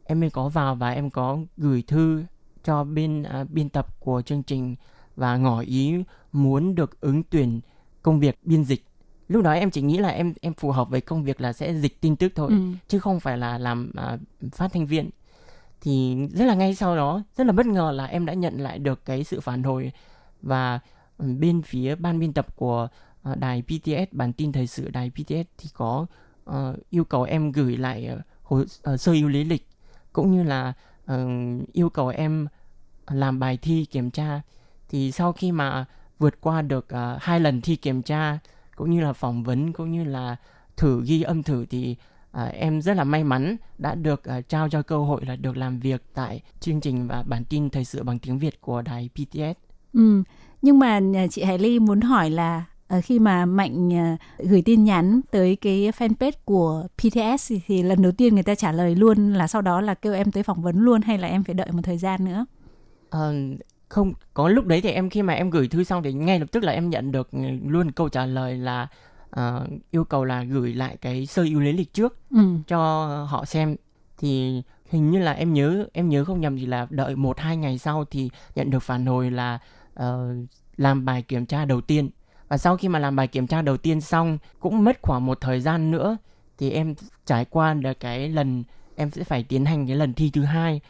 [0.05, 2.25] em mới có vào và em có gửi thư
[2.65, 4.77] cho bên uh, biên tập của chương trình
[5.17, 5.95] và ngỏ ý
[6.33, 7.61] muốn được ứng tuyển
[8.03, 8.85] công việc biên dịch
[9.29, 11.75] lúc đó em chỉ nghĩ là em em phù hợp với công việc là sẽ
[11.75, 12.57] dịch tin tức thôi ừ.
[12.89, 14.21] chứ không phải là làm uh,
[14.53, 15.11] phát thanh viên
[15.81, 18.79] thì rất là ngay sau đó rất là bất ngờ là em đã nhận lại
[18.79, 19.93] được cái sự phản hồi
[20.43, 20.81] và
[21.19, 22.89] bên phía ban biên tập của
[23.31, 26.07] uh, đài PTS bản tin thời sự đài PTS thì có
[26.51, 26.57] uh,
[26.91, 28.57] yêu cầu em gửi lại uh, hồ
[28.93, 29.69] uh, sơ yêu lý lịch
[30.13, 30.73] cũng như là
[31.13, 31.19] uh,
[31.73, 32.47] yêu cầu em
[33.07, 34.41] làm bài thi kiểm tra
[34.89, 35.85] thì sau khi mà
[36.19, 38.39] vượt qua được uh, hai lần thi kiểm tra
[38.79, 40.37] cũng như là phỏng vấn cũng như là
[40.77, 41.97] thử ghi âm thử thì
[42.31, 45.57] à, em rất là may mắn đã được à, trao cho cơ hội là được
[45.57, 49.11] làm việc tại chương trình và bản tin thời sự bằng tiếng Việt của đài
[49.15, 49.59] PTS.
[49.93, 50.23] Ừ,
[50.63, 54.63] nhưng mà à, chị Hải Ly muốn hỏi là à, khi mà Mạnh à, gửi
[54.63, 58.73] tin nhắn tới cái fanpage của PTS thì, thì lần đầu tiên người ta trả
[58.73, 61.45] lời luôn là sau đó là kêu em tới phỏng vấn luôn hay là em
[61.45, 62.47] phải đợi một thời gian nữa?
[63.11, 63.33] À,
[63.89, 66.47] không có lúc đấy thì em khi mà em gửi thư xong thì ngay lập
[66.53, 67.29] tức là em nhận được
[67.67, 68.89] luôn câu trả lời là
[69.37, 72.39] uh, yêu cầu là gửi lại cái sơ yêu lý lịch trước ừ.
[72.67, 73.77] cho họ xem.
[74.19, 77.57] Thì hình như là em nhớ em nhớ không nhầm thì là đợi một hai
[77.57, 79.59] ngày sau thì nhận được phản hồi là
[80.03, 80.05] uh,
[80.77, 82.11] làm bài kiểm tra đầu tiên.
[82.49, 85.41] Và sau khi mà làm bài kiểm tra đầu tiên xong cũng mất khoảng một
[85.41, 86.17] thời gian nữa
[86.59, 86.95] thì em
[87.27, 88.65] trải qua được cái lần
[88.97, 90.81] em sẽ phải tiến hành cái lần thi thứ hai.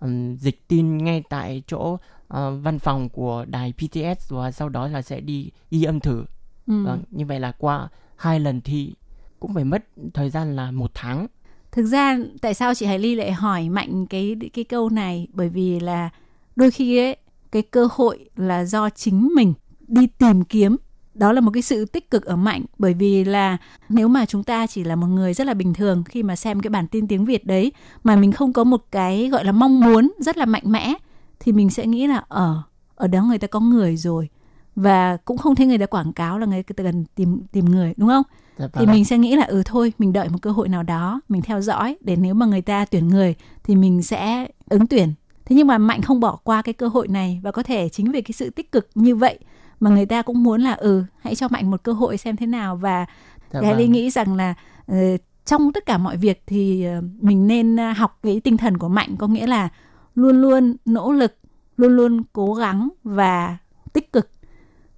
[0.00, 1.98] Um, dịch tin ngay tại chỗ
[2.34, 6.24] uh, văn phòng của đài PTS và sau đó là sẽ đi ghi âm thử.
[6.66, 6.84] Ừ.
[6.84, 8.94] vâng như vậy là qua hai lần thi
[9.40, 11.26] cũng phải mất thời gian là một tháng.
[11.72, 15.28] Thực ra tại sao chị Hải Ly lại hỏi Mạnh cái cái câu này?
[15.32, 16.10] Bởi vì là
[16.56, 17.16] đôi khi ấy
[17.52, 19.54] cái cơ hội là do chính mình
[19.88, 20.76] đi tìm kiếm.
[21.14, 22.64] Đó là một cái sự tích cực ở mạnh.
[22.78, 23.56] Bởi vì là
[23.88, 26.60] nếu mà chúng ta chỉ là một người rất là bình thường khi mà xem
[26.60, 27.72] cái bản tin tiếng Việt đấy
[28.04, 30.94] mà mình không có một cái gọi là mong muốn rất là mạnh mẽ
[31.40, 32.62] thì mình sẽ nghĩ là ở
[32.94, 34.28] ở đó người ta có người rồi
[34.76, 37.94] và cũng không thấy người ta quảng cáo là người ta cần tìm tìm người
[37.96, 38.22] đúng không?
[38.58, 38.94] Dạ thì vâng.
[38.94, 41.60] mình sẽ nghĩ là ừ thôi mình đợi một cơ hội nào đó mình theo
[41.60, 43.34] dõi để nếu mà người ta tuyển người
[43.64, 45.12] thì mình sẽ ứng tuyển
[45.44, 48.12] thế nhưng mà mạnh không bỏ qua cái cơ hội này và có thể chính
[48.12, 49.38] vì cái sự tích cực như vậy
[49.80, 52.46] mà người ta cũng muốn là ừ hãy cho mạnh một cơ hội xem thế
[52.46, 53.06] nào và
[53.52, 53.92] Dạ thì Hải Ly vâng.
[53.92, 54.54] nghĩ rằng là
[54.86, 54.96] ờ,
[55.44, 58.88] trong tất cả mọi việc thì ờ, mình nên ờ, học cái tinh thần của
[58.88, 59.68] mạnh có nghĩa là
[60.18, 61.34] luôn luôn nỗ lực
[61.76, 63.56] luôn luôn cố gắng và
[63.92, 64.30] tích cực.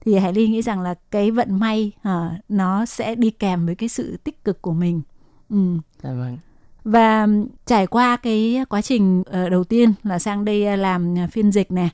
[0.00, 3.74] Thì Hải Ly nghĩ rằng là cái vận may ờ, nó sẽ đi kèm với
[3.74, 5.02] cái sự tích cực của mình.
[5.48, 5.56] Ừ.
[6.02, 6.38] dạ vâng.
[6.84, 7.28] Và
[7.66, 11.72] trải qua cái quá trình ờ, đầu tiên là sang đây ờ, làm phiên dịch
[11.72, 11.90] này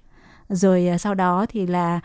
[0.49, 2.01] rồi sau đó thì là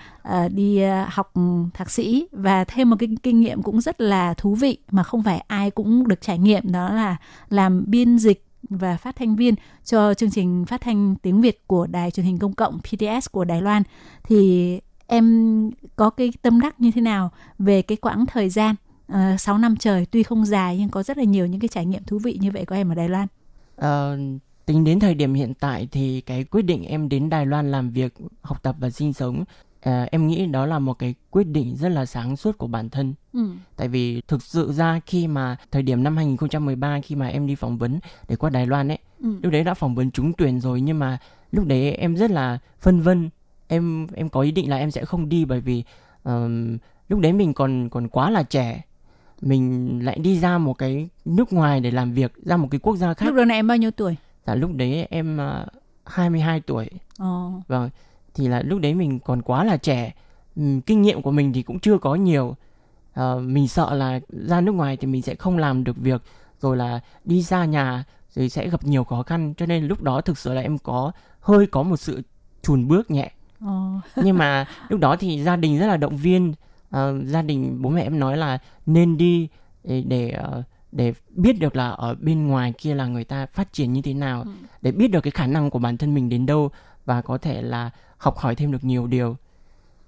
[0.49, 1.33] đi học
[1.73, 5.23] thạc sĩ và thêm một cái kinh nghiệm cũng rất là thú vị mà không
[5.23, 7.17] phải ai cũng được trải nghiệm đó là
[7.49, 11.87] làm biên dịch và phát thanh viên cho chương trình phát thanh tiếng Việt của
[11.87, 13.83] đài truyền hình công cộng PTS của Đài Loan
[14.23, 18.75] thì em có cái tâm đắc như thế nào về cái quãng thời gian
[19.07, 21.67] ờ, uh, 6 năm trời tuy không dài nhưng có rất là nhiều những cái
[21.67, 23.27] trải nghiệm thú vị như vậy của em ở Đài Loan.
[23.77, 27.71] Uh, tính đến thời điểm hiện tại thì cái quyết định em đến Đài Loan
[27.71, 29.43] làm việc, học tập và sinh sống,
[29.83, 32.89] ờ, em nghĩ đó là một cái quyết định rất là sáng suốt của bản
[32.89, 33.13] thân.
[33.33, 33.49] Ừ.
[33.75, 37.55] Tại vì thực sự ra khi mà thời điểm năm 2013 khi mà em đi
[37.55, 39.39] phỏng vấn để qua Đài Loan ấy, Ừ.
[39.43, 41.17] lúc đấy đã phỏng vấn trúng tuyển rồi nhưng mà
[41.51, 43.29] lúc đấy em rất là phân vân.
[43.67, 45.83] Em em có ý định là em sẽ không đi bởi vì
[46.23, 46.77] ờm,
[47.09, 48.81] lúc đấy mình còn còn quá là trẻ.
[49.41, 52.95] Mình lại đi ra một cái nước ngoài để làm việc, ra một cái quốc
[52.95, 53.25] gia khác.
[53.25, 54.15] Lúc đó này em bao nhiêu tuổi?
[54.47, 55.67] Dạ lúc đấy em uh,
[56.05, 56.89] 22 tuổi.
[57.19, 57.53] Ồ.
[57.67, 57.89] Vâng,
[58.35, 60.13] thì là lúc đấy mình còn quá là trẻ.
[60.55, 62.55] Ừm, kinh nghiệm của mình thì cũng chưa có nhiều.
[63.13, 66.21] Ờ, mình sợ là ra nước ngoài thì mình sẽ không làm được việc
[66.59, 68.03] rồi là đi xa nhà
[68.35, 71.11] rồi sẽ gặp nhiều khó khăn cho nên lúc đó thực sự là em có
[71.39, 72.21] hơi có một sự
[72.61, 73.91] chùn bước nhẹ Ồ.
[74.23, 76.53] nhưng mà lúc đó thì gia đình rất là động viên
[76.89, 79.47] Ờ, gia đình bố mẹ em nói là nên đi
[79.83, 83.73] để để, ờ, để biết được là ở bên ngoài kia là người ta phát
[83.73, 84.51] triển như thế nào Ừ.
[84.81, 86.71] để biết được cái khả năng của bản thân mình đến đâu
[87.11, 89.37] và có thể là học hỏi thêm được nhiều điều.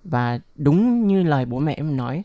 [0.04, 2.24] Và đúng như lời bố mẹ em nói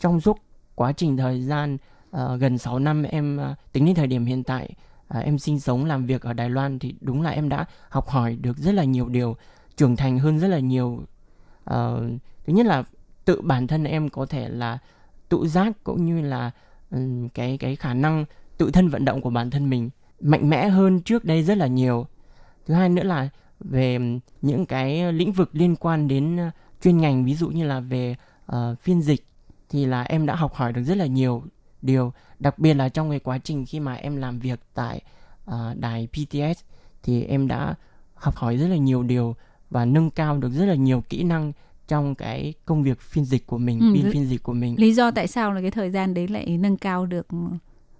[0.00, 0.38] trong suốt
[0.74, 4.42] quá trình thời gian uh, gần 6 năm em uh, tính đến thời điểm hiện
[4.44, 4.70] tại
[5.18, 8.08] uh, em sinh sống làm việc ở Đài Loan thì đúng là em đã học
[8.08, 9.36] hỏi được rất là nhiều điều
[9.76, 11.02] trưởng thành hơn rất là nhiều.
[11.70, 12.00] Uh,
[12.46, 12.84] thứ nhất là
[13.24, 14.78] tự bản thân em có thể là
[15.28, 16.50] tự giác cũng như là
[16.90, 18.24] um, cái cái khả năng
[18.58, 21.66] tự thân vận động của bản thân mình mạnh mẽ hơn trước đây rất là
[21.66, 22.06] nhiều.
[22.66, 23.28] Thứ hai nữa là
[23.60, 23.98] về
[24.42, 26.50] những cái lĩnh vực liên quan đến ờ,
[26.82, 29.26] chuyên ngành ví dụ như là về ờ, phiên dịch
[29.68, 31.42] thì là em đã học hỏi được rất là nhiều
[31.82, 35.00] điều đặc biệt là trong cái quá trình khi mà em làm việc tại
[35.44, 36.62] ờ, đài PTS
[37.02, 37.74] thì em đã
[38.14, 39.36] học hỏi rất là nhiều điều
[39.70, 41.52] và nâng cao được rất là nhiều kỹ năng
[41.88, 44.74] trong cái công việc phiên dịch của mình, Ừ, biên phiên dịch của mình.
[44.78, 47.26] Lý do tại sao là cái thời gian đấy lại nâng cao được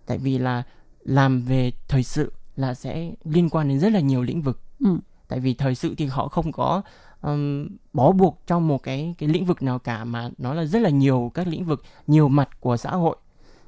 [0.07, 0.63] Tại vì là
[1.03, 4.61] làm về thời sự là sẽ liên quan đến rất là nhiều lĩnh vực.
[4.81, 4.99] Ừ.
[5.31, 6.83] Tại vì thời sự thì họ không có
[7.23, 10.83] um, bó buộc trong một cái cái lĩnh vực nào cả mà nó là rất
[10.83, 13.17] là nhiều các lĩnh vực, nhiều mặt của xã hội.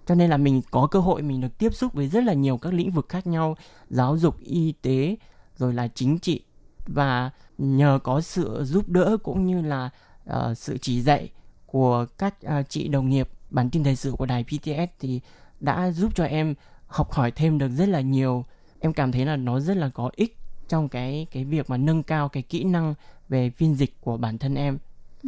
[0.06, 2.56] Cho nên là mình có cơ hội mình được tiếp xúc với rất là nhiều
[2.56, 3.56] các lĩnh vực khác nhau,
[3.90, 5.16] giáo dục, y tế,
[5.56, 6.44] rồi là chính trị
[6.86, 9.90] và nhờ có sự giúp đỡ cũng như là
[10.30, 11.30] uh, sự chỉ dạy
[11.66, 15.20] của các uh, chị đồng nghiệp bản tin thời sự của đài PTS thì
[15.60, 16.54] đã giúp cho em
[16.86, 18.44] học hỏi thêm được rất là nhiều.
[18.80, 20.41] Em cảm thấy là nó rất là có ích
[20.72, 22.94] trong cái cái việc mà nâng cao cái kỹ năng
[23.28, 24.78] về phiên dịch của bản thân em.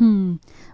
[0.01, 0.07] Ừ.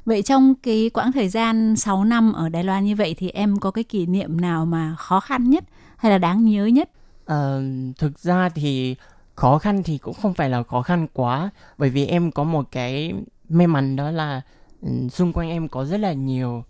[0.05, 3.59] Vậy trong cái quãng thời gian 6 năm ở Đài Loan như vậy thì em
[3.59, 5.65] có cái kỷ niệm nào mà khó khăn nhất
[5.97, 6.91] hay là đáng nhớ nhất?
[7.25, 7.63] Ờ,
[7.99, 8.97] thực ra thì
[9.35, 12.69] khó khăn thì cũng không phải là khó khăn quá bởi vì em có một
[12.73, 13.13] cái
[13.49, 14.41] may mắn đó là
[14.83, 16.65] ừm, xung quanh em có rất là nhiều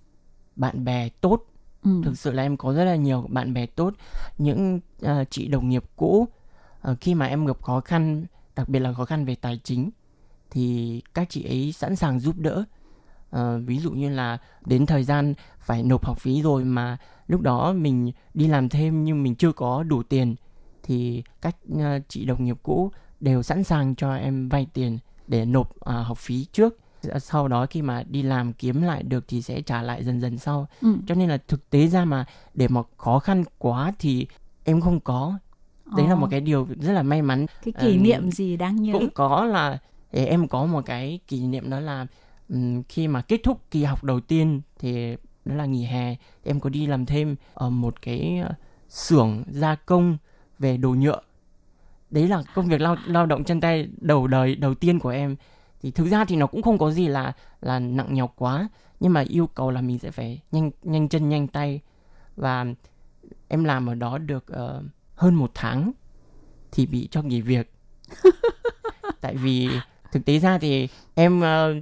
[0.57, 1.45] bạn bè tốt
[1.85, 1.91] Ừ.
[2.05, 3.95] thực sự là em có rất là nhiều bạn bè tốt
[4.39, 6.29] những ờ, chị đồng nghiệp cũ
[7.01, 8.27] khi mà em gặp khó khăn
[8.57, 9.91] đặc biệt là khó khăn về tài chính
[10.51, 12.65] thì các chị ấy sẵn sàng giúp đỡ.
[13.31, 17.41] Ờ, ví dụ như là đến thời gian phải nộp học phí rồi mà lúc
[17.41, 20.35] đó mình đi làm thêm nhưng mình chưa có đủ tiền
[20.83, 25.45] thì các ờ, chị đồng nghiệp cũ đều sẵn sàng cho em vay tiền để
[25.45, 26.79] nộp uh, học phí trước.
[27.19, 30.39] Sau đó khi mà đi làm kiếm lại được thì sẽ trả lại dần dần
[30.39, 30.69] sau.
[30.81, 30.95] Ừ.
[31.07, 32.25] cho nên là thực tế ra mà
[32.55, 34.27] để mà khó khăn quá thì
[34.65, 35.39] em không có
[35.97, 36.21] đấy là Ồ.
[36.21, 37.47] một cái điều rất là may mắn.
[37.65, 38.93] Cái kỷ Ừm, niệm gì đáng nhớ?
[38.93, 39.79] cũng có là
[40.11, 42.07] em có một cái kỷ niệm đó là
[42.49, 46.61] ừm, khi mà kết thúc kỳ học đầu tiên thì đó là nghỉ hè em
[46.61, 48.55] có đi làm thêm ở một cái ờ,
[48.89, 50.17] xưởng gia công
[50.59, 51.21] về đồ nhựa.
[52.11, 55.37] Đấy là công việc lao lao động chân tay đầu đời đầu tiên của em.
[55.83, 58.69] Thì thực ra thì nó cũng không có gì là là nặng nhọc quá
[59.01, 61.81] nhưng mà yêu cầu là mình sẽ phải nhanh nhanh chân nhanh tay.
[62.37, 62.67] Và
[63.49, 64.83] em làm ở đó được ờ,
[65.21, 65.93] hơn một tháng
[66.73, 67.73] thì bị cho nghỉ việc.
[69.21, 69.69] Tại vì
[70.13, 71.75] thực tế ra thì em ờ,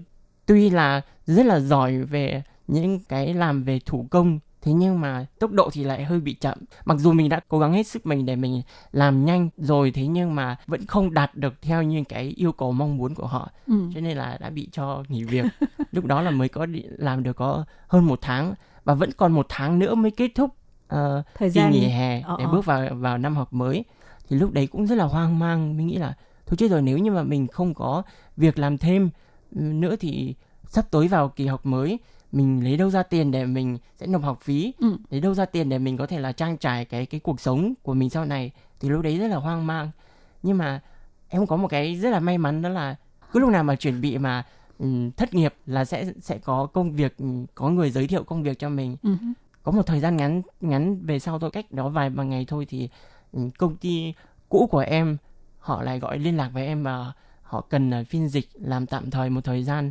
[0.46, 5.26] tuy là rất là giỏi về những cái làm về thủ công thế nhưng mà
[5.38, 6.58] tốc độ thì lại hơi bị chậm.
[6.84, 8.62] Mặc dù mình đã cố gắng hết sức mình để mình
[8.92, 12.72] làm nhanh rồi thế nhưng mà vẫn không đạt được theo như cái yêu cầu
[12.72, 13.50] mong muốn của họ.
[13.66, 13.74] Ừ.
[13.94, 15.44] cho nên là đã bị cho nghỉ việc.
[15.92, 16.66] Lúc đó là mới có
[16.98, 20.57] làm được có hơn một tháng và vẫn còn một tháng nữa mới kết thúc
[20.88, 22.50] ờ, thời gian nghỉ hè Ờ, để ờ.
[22.52, 23.84] bước vào vào năm học mới
[24.28, 26.14] thì lúc đấy cũng rất là hoang mang mình nghĩ là
[26.46, 28.02] thôi chết rồi nếu như mà mình không có
[28.36, 29.10] việc làm thêm
[29.54, 30.34] ừ, nữa thì
[30.66, 31.98] sắp tới vào kỳ học mới
[32.32, 34.96] mình lấy đâu ra tiền để mình sẽ nộp học phí Ừ.
[35.10, 37.74] lấy đâu ra tiền để mình có thể là trang trải cái cái cuộc sống
[37.82, 39.90] của mình sau này thì lúc đấy rất là hoang mang
[40.42, 40.80] nhưng mà
[41.28, 42.96] em có một cái rất là may mắn đó là
[43.32, 44.44] cứ lúc nào mà chuẩn bị mà
[44.78, 48.42] ừm, thất nghiệp là sẽ sẽ có công việc ừm, có người giới thiệu công
[48.42, 49.10] việc cho mình Ừ.
[49.68, 52.66] có một thời gian ngắn ngắn về sau thôi cách đó vài ba ngày thôi
[52.68, 52.88] thì
[53.32, 54.14] ừ, công ty
[54.48, 55.16] cũ của em
[55.58, 57.12] họ lại gọi liên lạc với em và
[57.42, 59.90] họ cần uh, phiên dịch làm tạm thời một thời gian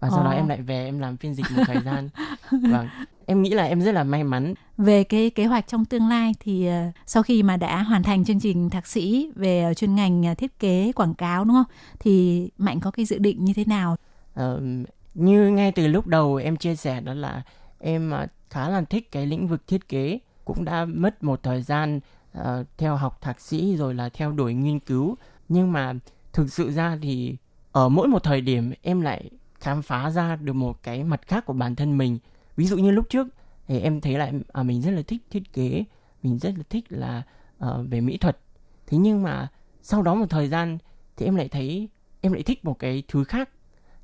[0.00, 0.36] và sau đó Ồ.
[0.36, 2.08] em lại về em làm phiên dịch một thời gian.
[2.70, 2.88] Và
[3.26, 4.54] em nghĩ là em rất là may mắn.
[4.78, 8.24] Về cái kế hoạch trong tương lai thì ờ, sau khi mà đã hoàn thành
[8.24, 11.76] chương trình thạc sĩ về ờ, chuyên ngành ờ, thiết kế quảng cáo đúng không?
[11.98, 13.96] Thì mạnh có cái dự định như thế nào?
[14.34, 14.60] Ờ,
[15.14, 17.42] như ngay từ lúc đầu em chia sẻ đó là
[17.78, 18.12] em
[18.50, 22.00] khá là thích cái lĩnh vực thiết kế cũng đã mất một thời gian
[22.38, 22.44] uh,
[22.78, 25.16] theo học thạc sĩ rồi là theo đuổi nghiên cứu.
[25.48, 25.94] Nhưng mà
[26.32, 27.36] thực sự ra thì
[27.72, 29.30] ở mỗi một thời điểm em lại
[29.60, 32.18] khám phá ra được một cái mặt khác của bản thân mình.
[32.56, 33.26] Ví dụ như lúc trước
[33.66, 35.84] thì em thấy lại à, mình rất là thích thiết kế
[36.22, 37.22] mình rất là thích là
[37.64, 38.38] uh, về mỹ thuật.
[38.86, 39.48] Thế nhưng mà
[39.82, 40.78] sau đó một thời gian
[41.16, 41.88] thì em lại thấy
[42.20, 43.50] em lại thích một cái thứ khác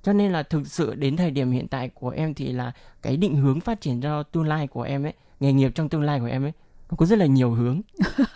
[0.05, 3.17] cho nên là thực sự đến thời điểm hiện tại của em thì là cái
[3.17, 6.21] định hướng phát triển cho tương lai của em ấy nghề nghiệp trong tương lai
[6.21, 6.53] của em ấy
[6.91, 7.81] nó có rất là nhiều hướng.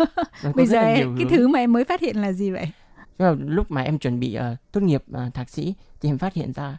[0.55, 1.29] Bây giờ nhiều cái hướng.
[1.29, 2.71] thứ mà em mới phát hiện là gì vậy?
[3.19, 6.35] Là lúc mà em chuẩn bị ờ, tốt nghiệp ờ, thạc sĩ thì em phát
[6.35, 6.79] hiện ra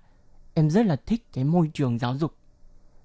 [0.53, 2.33] em rất là thích cái môi trường giáo dục.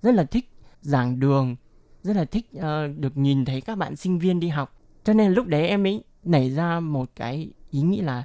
[0.03, 1.57] Rất là thích giảng đường
[2.03, 4.77] rất là thích ờ, được nhìn thấy các bạn sinh viên đi học.
[5.05, 8.23] Cho nên lúc đấy em mới nảy ra một cái ý nghĩ là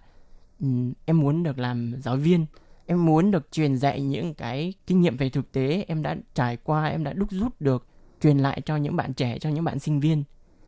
[0.59, 2.45] ừm, em muốn được làm giáo viên
[2.89, 6.57] em muốn được truyền dạy những cái kinh nghiệm về thực tế em đã trải
[6.57, 7.85] qua em đã đúc rút được
[8.21, 10.23] truyền lại cho những bạn trẻ cho những bạn sinh viên.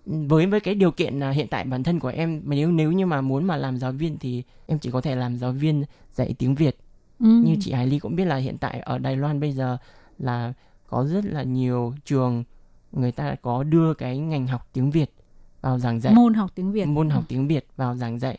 [0.06, 2.92] Với với cái điều kiện là hiện tại bản thân của em mà nếu nếu
[2.92, 5.84] như mà muốn mà làm giáo viên thì em chỉ có thể làm giáo viên
[6.14, 6.78] dạy tiếng Việt.
[7.20, 7.26] Ừ.
[7.26, 9.78] như chị Hải Ly cũng biết là hiện tại ở Đài Loan bây giờ
[10.20, 10.54] là
[10.88, 12.44] có rất là nhiều trường
[12.92, 15.14] người ta có đưa cái ngành học tiếng Việt
[15.62, 16.14] vào giảng dạy.
[16.14, 16.86] Môn học tiếng việt.
[16.86, 18.38] Môn học tiếng Việt vào giảng dạy.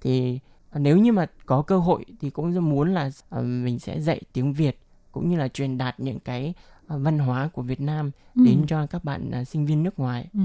[0.00, 0.38] Thì
[0.74, 4.20] nếu như mà có cơ hội thì cũng rất muốn là ờ, mình sẽ dạy
[4.32, 4.78] tiếng Việt
[5.12, 6.54] cũng như là truyền đạt những cái
[6.86, 8.42] ờ, văn hóa của Việt Nam Ừ.
[8.44, 10.40] đến cho các bạn ờ, sinh viên nước ngoài Ừ.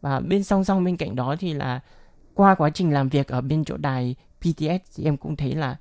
[0.00, 1.80] và bên song song bên cạnh đó thì là
[2.34, 5.76] qua quá trình làm việc ở bên chỗ đài PTS thì em cũng thấy là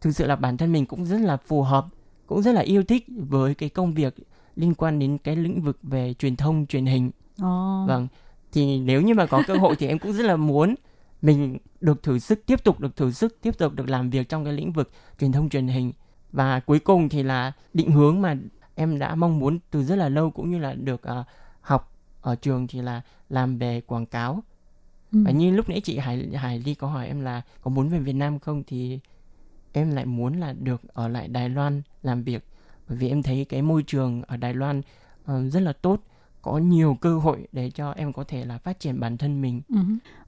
[0.00, 1.86] thực sự là bản thân mình cũng rất là phù hợp
[2.26, 4.14] cũng rất là yêu thích với cái công việc
[4.56, 7.10] liên quan đến cái lĩnh vực về truyền thông truyền hình
[7.42, 7.84] Ồ.
[7.86, 8.08] vâng
[8.52, 10.74] thì nếu như mà có cơ hội thì em cũng rất là muốn
[11.22, 14.44] mình được thử sức tiếp tục được thử sức tiếp tục được làm việc trong
[14.44, 14.90] cái lĩnh vực
[15.20, 15.92] truyền thông truyền hình.
[16.32, 18.36] Và cuối cùng thì là định hướng mà
[18.74, 21.24] em đã mong muốn từ rất là lâu cũng như là được ờ,
[21.60, 24.42] học ở trường thì là làm về quảng cáo.
[25.12, 25.22] Ừ.
[25.24, 27.98] và như lúc nãy chị Hải Hải Ly có hỏi em là có muốn về
[27.98, 28.98] Việt Nam không thì
[29.72, 32.44] em lại muốn là được ở lại Đài Loan làm việc.
[32.88, 34.82] Bởi vì em thấy cái môi trường ở Đài Loan
[35.24, 36.00] ờ, rất là tốt
[36.46, 39.62] có nhiều cơ hội để cho em có thể là phát triển bản thân mình
[39.68, 39.78] Ừ.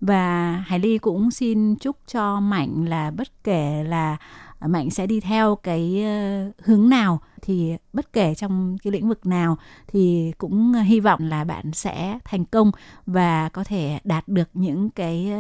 [0.00, 4.16] Và Hải Ly cũng xin chúc cho Mạnh là bất kể là
[4.60, 9.26] Mạnh sẽ đi theo cái ờ, hướng nào thì bất kể trong cái lĩnh vực
[9.26, 9.56] nào
[9.86, 12.70] thì cũng hy vọng là bạn sẽ thành công
[13.06, 15.32] và có thể đạt được những cái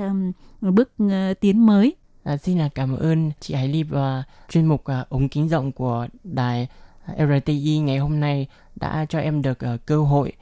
[0.60, 1.96] bước ờ, tiến mới.
[2.24, 5.72] À, xin là cảm ơn chị Hải Ly và chuyên mục à, ống kính rộng
[5.72, 6.68] của đài
[7.04, 10.32] à, RTI ngày hôm nay đã cho em được à, cơ hội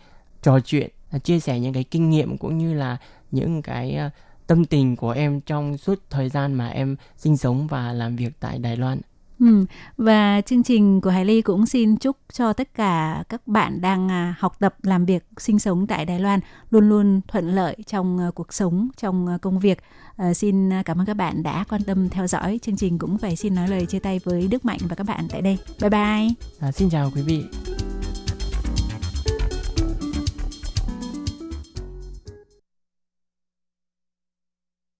[0.42, 2.96] trò chuyện, à, chia sẻ những cái kinh nghiệm cũng như là
[3.30, 4.10] những cái à,
[4.46, 8.32] tâm tình của em trong suốt thời gian mà em sinh sống và làm việc
[8.40, 9.00] tại Đài Loan.
[9.40, 9.66] Ừ.
[9.96, 14.08] Và chương trình của Hải Ly cũng xin chúc cho tất cả các bạn đang
[14.10, 18.30] à, học tập, làm việc, sinh sống tại Đài Loan luôn luôn thuận lợi trong
[18.34, 19.78] cuộc sống, trong công việc.
[20.16, 22.58] À, xin cảm ơn các bạn đã quan tâm theo dõi.
[22.62, 25.26] Chương trình cũng phải xin nói lời chia tay với Đức Mạnh và các bạn
[25.30, 25.58] tại đây.
[25.80, 26.28] Bye bye.
[26.60, 27.44] À, xin chào quý vị.